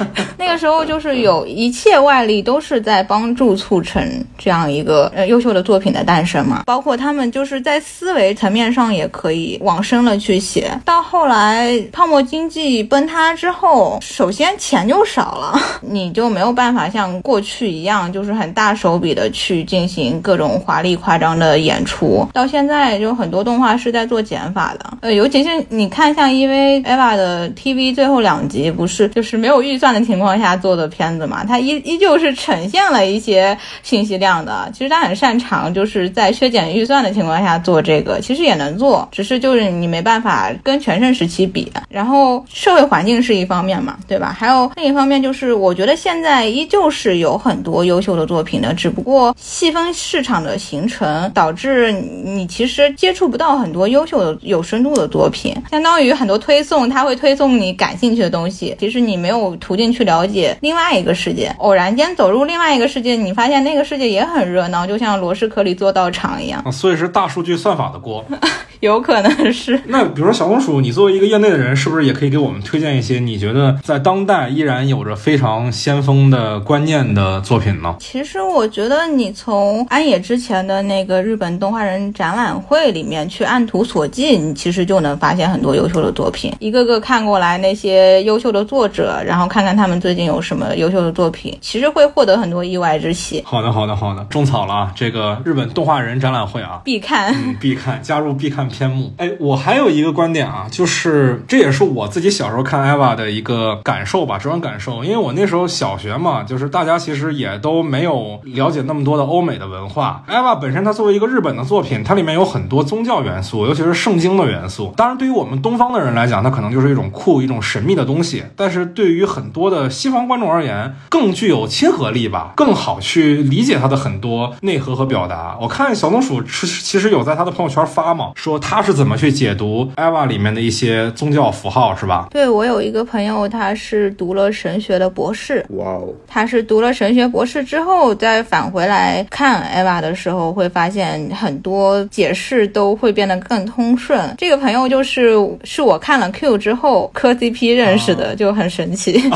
[0.38, 4.02] 那个时候就是有一切外力都是在帮助促成
[4.36, 10.70] 这样一个呃优秀的作品的诞生嘛，包括他们就是在思维层面上也可以往深了去写。
[10.84, 22.26] 到后来泡沫经济崩塌之后，首先钱就少了， 你就没有办法像过去一样，就是很大手笔的去进行各种华丽夸张的演出。
[22.32, 34.68] 到现在就很多动画是在做减法的，呃，尤其是你看像 EV EVA 的 TV 最后两集，不是就是没有预算的情况况下做的片子嘛，它依依旧是呈现了一些信息量的。
[34.72, 41.72] 其实他很擅长就是在削减预算的情况下做这个，其实也能做，只是就是你没办法跟全盛时期比。
[41.88, 44.34] 然后社会环境是一方面嘛，对吧？
[44.36, 61.52] 还有另一方面就是，我觉得现在依旧是有很多优秀的作品的，只不过细分市场的形成导致你其实接触不到很多优秀的、有深度的作品，相当于很多推送，它会推送你感兴趣的东西，其实你没有途径去了解另外一个世界。
[61.58, 68.24] 偶然间走入另外一个世界，你发现那个世界也很热闹，就像罗氏壳里做道场一样，啊所以是大数据算法的锅。
[68.80, 69.80] 有可能是。
[69.86, 77.96] 那比如说小红薯，你作为一个业内的人，是不是也可以给我们推荐一些你觉得在当代依然有着非常先锋的观念的作品呢？
[77.98, 86.52] 其实我觉得你从安野之前的那个日本动画人展览会里面去按图索骥，你其实就能发现很多优秀的作品。
[86.58, 93.42] 一个个看过来，那些优秀的作者，然后看看他们最近有什么优秀的作品，其实会获得很多意外之喜。
[93.44, 94.92] 好的，好的，好的，种草了啊！
[94.94, 97.34] 这个日本动画人展览会啊，必看。
[97.34, 99.12] 嗯，必看，加入必看看篇目。
[99.18, 105.04] 哎，我还有一个观点啊，就是这也是我自己小时候看 EVA 的一个感受吧，主观感受。
[105.04, 110.24] 因为我那时候小学嘛，就是大家其实也都没有了解那么多的欧美的文化。
[110.28, 114.92] EVA 本身它作为一个日本的作品，它里面有很多宗教元素，尤其是圣经的元素。
[114.96, 118.44] 当然，对于我们东方的人来讲，它可能就是一种酷、一种神秘的东西。
[118.56, 125.56] 但是对于很多的西方观众而言，更具有亲和力吧，更好去理解它的很多内核和表达。
[125.60, 132.28] 我看小松鼠其实其实有在他的朋友圈发嘛，说他是怎么去解读艾娃里面的一些宗教符号，是吧？
[132.30, 144.34] 对我有一个朋友，他是读了神学的博士，哇哦，他是读了神学博士之后，再返回来看艾娃的时候，会发现很多解释都会变得更通顺。
[144.38, 145.34] 这个朋友就是
[145.64, 149.22] 是我看了 Q 之后磕 CP 认识的，就很神奇。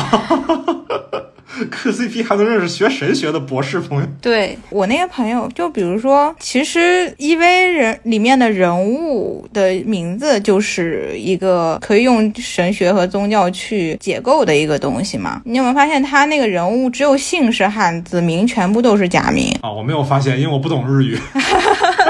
[1.71, 15.43] 磕 CP 还能认识学神学的博士朋友，对我那个朋友，就比如说，其实 EV 人里面的人物的名字就是一个可以用神学和宗教去解构的一个东西嘛。
[15.45, 19.55] 你有没有发现他那个人物只有姓是汉字，名全部都是假名？
[19.61, 21.19] 啊，我没有发现，因为我不懂日语。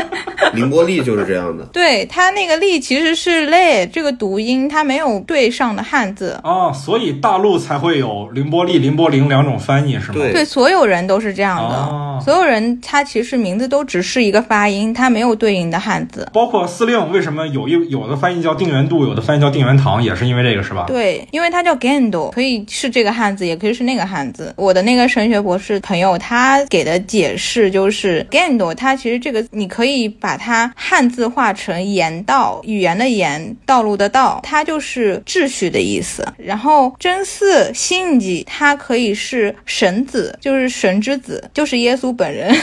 [0.53, 1.65] 凌波丽就是这样的。
[1.73, 6.39] 对他那个“利”其实是“类”这个读音，它没有对上的汉字。
[6.43, 10.15] 啊，所以大陆才会有凌波丽、凌波凌两种翻译，是吗？
[10.15, 11.77] 对对，所有人都是这样的。
[11.77, 16.29] 哦所有人他其实名字都只是一个发音，他没有对应的汉字。
[16.35, 20.85] 包括司令为什么有一有的翻译叫定元度，有的翻译叫定元堂，也是因为这个，是吧？
[20.87, 24.53] 对，因为它叫 Gendo，可以是这个汉字，也可以是那个汉字。
[24.59, 36.25] 我的那个神学博士朋友，他给的解释就是 Gendo，它其实这个你可以把把它汉字化成言道，语言的言，道路的道，它就是秩序的意思。
[36.39, 42.55] 然后真嗣信吉，它可以是神子，就是神之子，就是耶稣本人。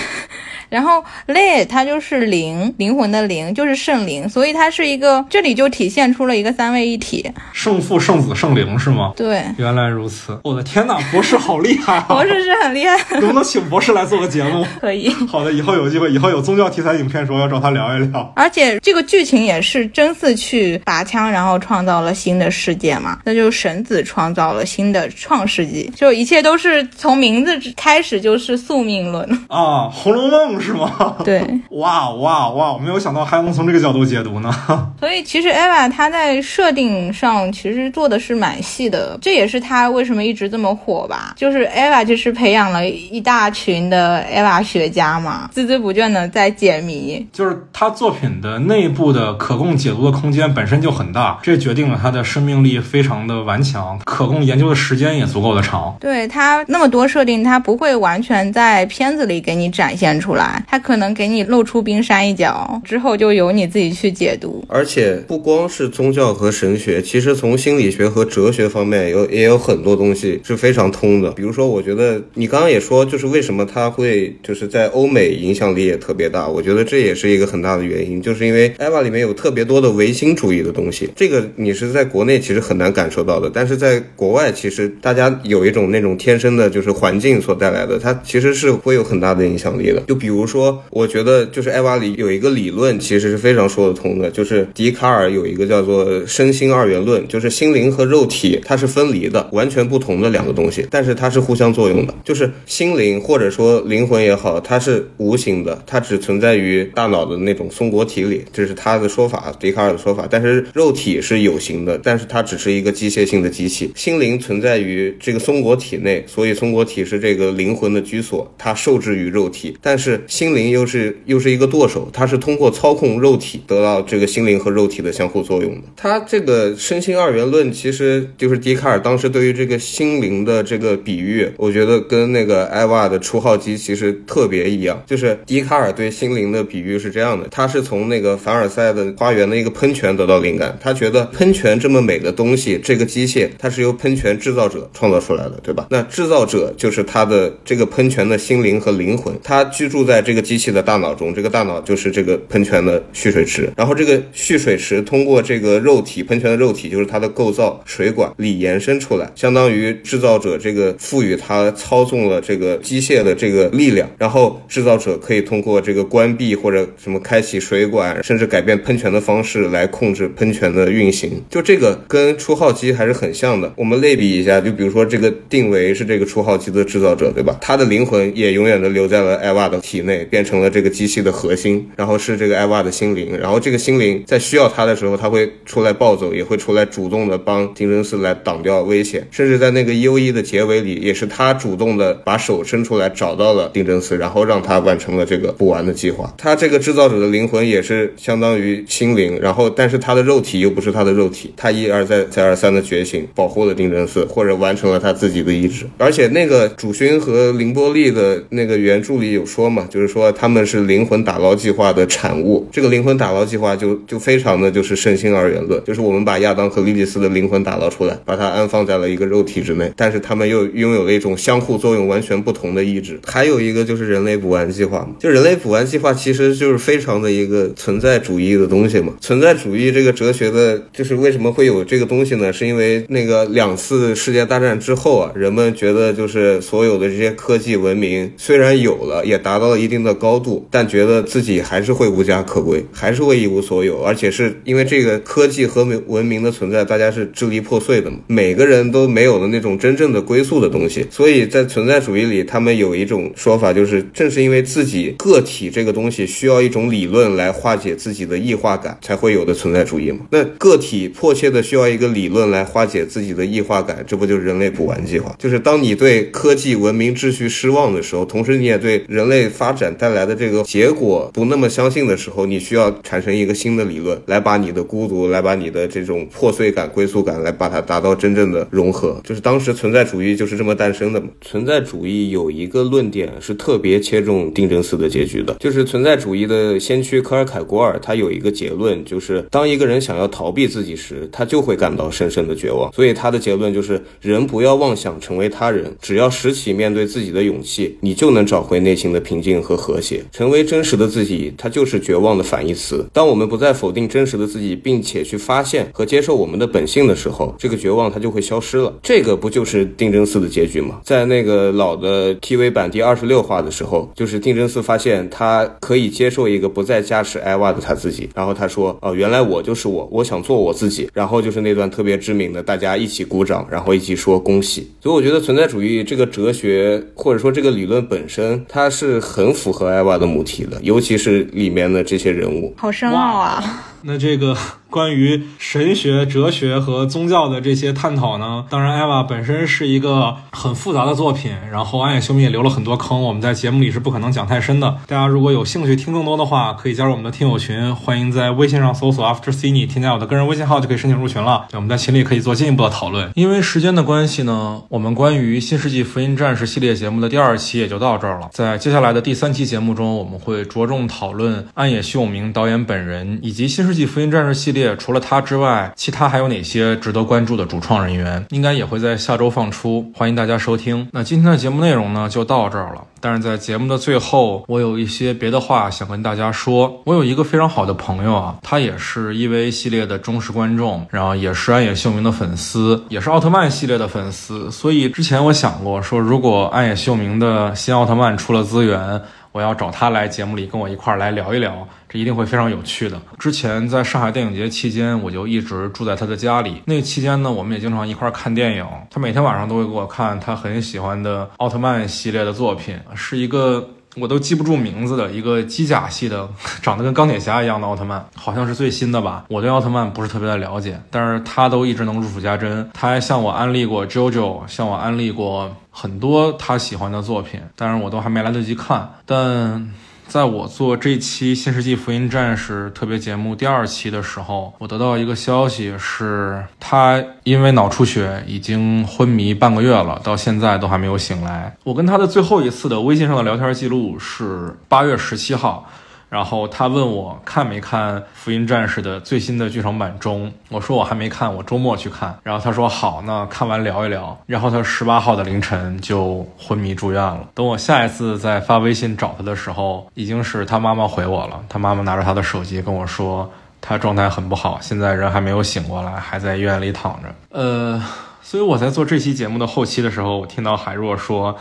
[0.70, 7.30] 然后 le 它就是灵，灵魂的灵，就是圣灵，所以它是一个，这里就体现出了一个三位一体。
[7.54, 9.14] 圣父、圣子、圣灵是吗？
[9.16, 12.06] 对，原来如此，我的天呐，博士好厉害啊！
[12.10, 14.66] 博士是很厉害，能不能请博士来做个节目？
[14.80, 15.10] 可以。
[15.28, 18.34] 好的，以后有机会，以后有宗教题材影片的时候要找他聊一聊。
[18.36, 29.28] 而且这个剧情也是真嗣去拔枪，然后创造了新的世界嘛，那就是神子创造了新的创世纪，就一切都是从名字开始就是宿命论。
[29.48, 31.16] 啊，《红楼梦》是吗？
[31.24, 31.42] 对，
[31.72, 32.74] 哇哇哇！
[32.74, 34.52] 我没有想到还能从这个角度解读呢。
[35.00, 41.34] 所以其实 Eva 她在设定上其实做的是蛮细的，这也是她为什么一直这么火吧。
[41.36, 47.26] 就是 Eva 就是培养了一大群的 Eva 学家嘛，孜孜不倦的在解谜。
[47.32, 55.96] 就是他作品的内部的可供解读的空间本身就很大，这决定了他的生命力非常的顽强，可供研究的时间也足够的长。
[56.00, 64.64] 对它那么多设定，它不会完全在片子里给你展现出来，它可能给你露出冰山一角，之后就由你自己去解读。
[64.68, 71.32] 而且不光是宗教和神学，其实从心理学和哲学方面有也有很多东西是非常通的。
[71.32, 90.02] 比如说，我觉得你刚刚也说，就是为什么它会就是在欧美影响力也特别大，我觉得这也是一个很大的原因，就是因为 EVA 里面有特别多的唯心主义的东西，这个你是在国内其实很难感受到的，但是在国外其实大家有一种那种天生的就是环境所带来的，它其实是会有很大的影响力的。
[90.02, 102.14] 就比如比如说，我觉得就是艾瓦里有一个理论其实是非常说得通的，就是笛卡尔有一个叫做身心二元论，就是心灵和肉体它是分离的，完全不同的两个东西，但是它是互相作用的。
[102.24, 110.28] 就是心灵或者说灵魂也好，它是无形的，它只存在于大脑的那种松果体里，这是他的说法，笛卡尔的说法。
[110.30, 113.92] 但是肉体是有形的，但是它只是一个机械性的机器。
[113.96, 119.76] 心灵存在于这个松果体内，所以松果体是这个灵魂的居所，它受制于肉体。
[119.82, 125.82] 但是心灵又是又是一个舵手，它是通过操控肉体得到这个心灵和肉体的相互作用的。
[125.96, 135.02] 它这个身心二元论其实就是笛卡尔当时对于这个心灵的这个比喻，我觉得跟那个艾娃的初号机其实特别一样。
[135.06, 145.88] 就是笛卡尔对心灵的比喻是这样的，他是从那个凡尔赛的花园的一个喷泉得到灵感，他觉得喷泉这么美的东西，这个机械它是由喷泉制造者创造出来的，对吧？
[145.90, 171.40] 那制造者就是他的这个喷泉的心灵和灵魂，他居住在在这个机器的大脑中，这个大脑就是这个喷泉的蓄水池，然后这个蓄水池通过这个肉体喷泉的肉体就是它的构造水管里延伸出来，相当于制造者这个赋予它操纵了这个机械的这个力量，然后制造者可以通过这个关闭或者什么开启水管，甚至改变喷泉的方式来控制喷泉的运行。
[171.48, 173.72] 就这个跟初号机还是很像的。
[173.78, 177.56] 我们类比一下，就比如说这个定维是这个初号机的制造者，对吧？
[177.62, 180.07] 他的灵魂也永远的留在了艾娃的体内。
[180.08, 196.34] 内，变成了这个机器的核心，然后是这个艾娃的心灵，然后这个心灵在需要他的时候，他会出来暴走，也会出来主动的帮丁真寺来挡掉危险，甚至在那个 U 一的结尾里，也是他主动的把手伸出来找到了丁真寺，然后让他完成了这个补完的计划。
[196.38, 205.86] 他这个制造者的灵魂也是相当于心灵，然后但是他的肉体又不是他的肉体，他一而再再而三的觉醒，保护了丁真寺，或者完成了他自己的意志。
[205.98, 212.68] 而且那个主勋和凌波丽的那个原著里有说嘛，就就是说他们是灵魂打捞计划的产物。
[212.72, 223.20] 这个灵魂打捞计划就就非常的就是圣心二元论，就是我们把亚当和莉莉丝的灵魂打捞出来，把它安放在了一个肉体之内，但是他们又拥有了一种相互作用完全不同的意志。
[223.26, 229.14] 还有一个就是人类补完计划嘛，就人类补完计划其实就是非常的一个存在主义的东西嘛。
[229.20, 232.54] 存在主义这个哲学的，就是为什么会有这个东西呢？
[232.54, 260.20] 是因为那个两次世界大战之后啊，人们觉得就是所有的这些科技文明虽然有了，也达到了一定的高度，但觉得自己还是会无家可归，还是会一无所有，而且是因为这个科技和文明的存在，大家是支离破碎的嘛，每个人都没有了那种真正的归宿的东西，所以在存在主义里，他们有一种说法，就是正是因为自己个体这个东西需要一种理论来化解自己的异化感，才会有的存在主义嘛。
[260.32, 265.36] 那个体迫切的需要一个理论来化解自己的异化感，这不就是人类补完计划？
[265.38, 279.20] 就是当你对科技文明秩序失望的时候，同时你也对人类发发展带来的这个结果不那么相信的时候，你需要产生一个新的理论，来把你的孤独，来把你的这种破碎感、归宿感，来把它达到真正的融合。
[279.26, 281.28] 就是当时存在主义就是这么诞生的嘛。
[281.42, 292.90] 存在主义有一个论点是特别切中丁真寺的结局的，就是存在主义的先驱科尔凯郭尔，他有一个结论，就是当一个人想要逃避自己时，他就会感到深深的绝望。
[292.94, 301.54] 所以他的结论就是：人不要妄想成为他人，只要拾起面对自己的勇气，你就能找回内心的平静和和谐，成为真实的自己。
[301.58, 303.06] 它就是绝望的反义词。
[303.14, 308.94] 当我们不再否定真实的自己，并且去发现和接受我们的本性的时候，这个绝望它就会消失了。
[309.02, 311.00] 这个不就是定真寺的结局吗？
[311.04, 324.88] 在那个老的 TV 版第二十六话的时候，就是定真寺发现他可以接受一个不再加持艾娃的他自己，然后他说：“哦，原来我就是我，我想做我自己。”然后就是那段特别知名的，大家一起鼓掌，然后一起说恭喜。
[325.02, 332.74] 所以我觉得存在主义这个哲学或者说这个理论本身，它是很符合艾娃的母题的，尤其是里面的这些人物。
[332.78, 333.84] 好深奥啊！
[334.04, 334.56] 那这个
[334.90, 344.98] 关于神学、哲学和宗教的这些探讨呢，当然，艾娃本身是一个很复杂的作品，然后暗夜修明也留了很多坑，我们在节目里是不可能讲太深的。
[345.08, 351.68] 大家如果有兴趣听更多的话，可以加入我们的听友群，欢迎在微信上搜索 After Cine，添加我的个人微信号就可以申请入群了。
[351.74, 353.30] 我们在群里可以做进一步的讨论。
[353.36, 358.50] 因为时间的关系呢，我们关于《新世纪福音战士》系列节目的第二期也就到这儿了。
[358.52, 371.08] 在接下来的第三期节目中，我们会着重讨论暗野秀明导演本人以及《新世纪福音战士》系列除了他之外，其他还有哪些值得关注的主创人员，应该也会在下周放出，欢迎大家收听。
[371.12, 373.04] 那今天的节目内容呢，就到这儿了。
[373.20, 377.02] 但是在节目的最后，我有一些别的话想跟大家说。
[377.06, 384.70] 我有一个非常好的朋友啊，他也是 EVA 系列的忠实观众，然后也是暗野秀明的粉丝，也是奥特曼系列的粉丝。
[384.72, 389.20] 所以之前我想过说，如果暗野秀明的新奥特曼出了资源，
[389.58, 393.20] 我要找他来节目里跟我一块儿来聊一聊，这一定会非常有趣的。
[393.40, 396.84] 之前在上海电影节期间，我就一直住在他的家里。
[396.86, 398.86] 那期间呢，我们也经常一块儿看电影。
[399.10, 403.90] 他每天晚上都会给我看他很喜欢的奥特曼系列的作品，是一个
[404.20, 406.48] 我都记不住名字的一个机甲系的，
[406.82, 409.46] 长得跟钢铁侠一样的奥特曼，好像是最新的吧。
[409.50, 412.90] 我对奥特曼不是特别的了解，但是他都一直能如数家珍。
[412.94, 419.10] 他还向我安利过 JoJo，向我安利过很多他喜欢的作品，但是我都还没来得及看。
[419.26, 419.92] 但
[420.28, 431.74] 在我做这期《新世纪福音战士》特别节目第二期的时候，我得到一个消息，是他因为脑出血已经昏迷半个月了，到现在都还没有醒来。
[431.86, 435.90] 我跟他的最后一次的微信上的聊天记录是八月十七号。
[436.30, 442.38] 然后他问我看没看《福音战士》的最新的剧场版中，我说我还没看，我周末去看。
[442.44, 444.38] 然后他说好，那看完聊一聊。
[444.46, 447.48] 然后他十八号的凌晨就昏迷住院了。
[447.54, 451.64] 等我下一次再发微信找他的时候，已经是他妈妈回我了。
[451.70, 453.50] 他妈妈拿着他的手机跟我说，
[453.80, 457.34] 他状态很不好，现在人还没有醒过来，还在医院里躺着。
[457.52, 458.04] 呃，
[458.42, 461.58] 所以我在做这期节目的后期的时候，我听到海若说。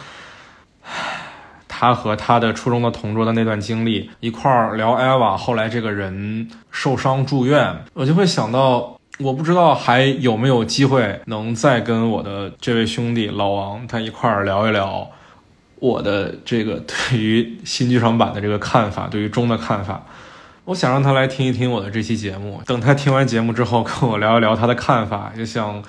[1.78, 15.06] 他和他的初中的同桌的那段经历一块儿聊艾娃，后来这个人受伤住院，我就会想到，我不知道还有没有机会能再跟我的这位兄弟老王他一块儿聊一聊
[15.78, 20.02] 我的这个对于新剧场版的这个看法，对于钟的看法。
[20.64, 25.82] 我想让他来听一听我的这期节目，等他听完节目之后跟我聊一聊他的看法，也想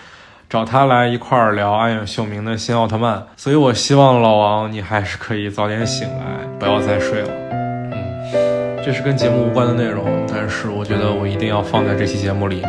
[0.50, 3.24] 找他来一块儿聊暗影秀明的新奥特曼。
[3.36, 6.26] 所以我希望老王你还是可以早点醒来，
[6.60, 7.30] 不要再睡了。
[7.52, 12.64] 嗯，这是跟节目无关的内容，但是我觉得我一定要放在这期节目里。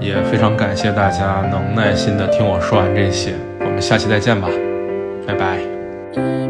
[0.00, 4.48] 也非常感谢大家能耐心的听我说完这些，我们下期再见吧，
[5.26, 6.43] 拜拜。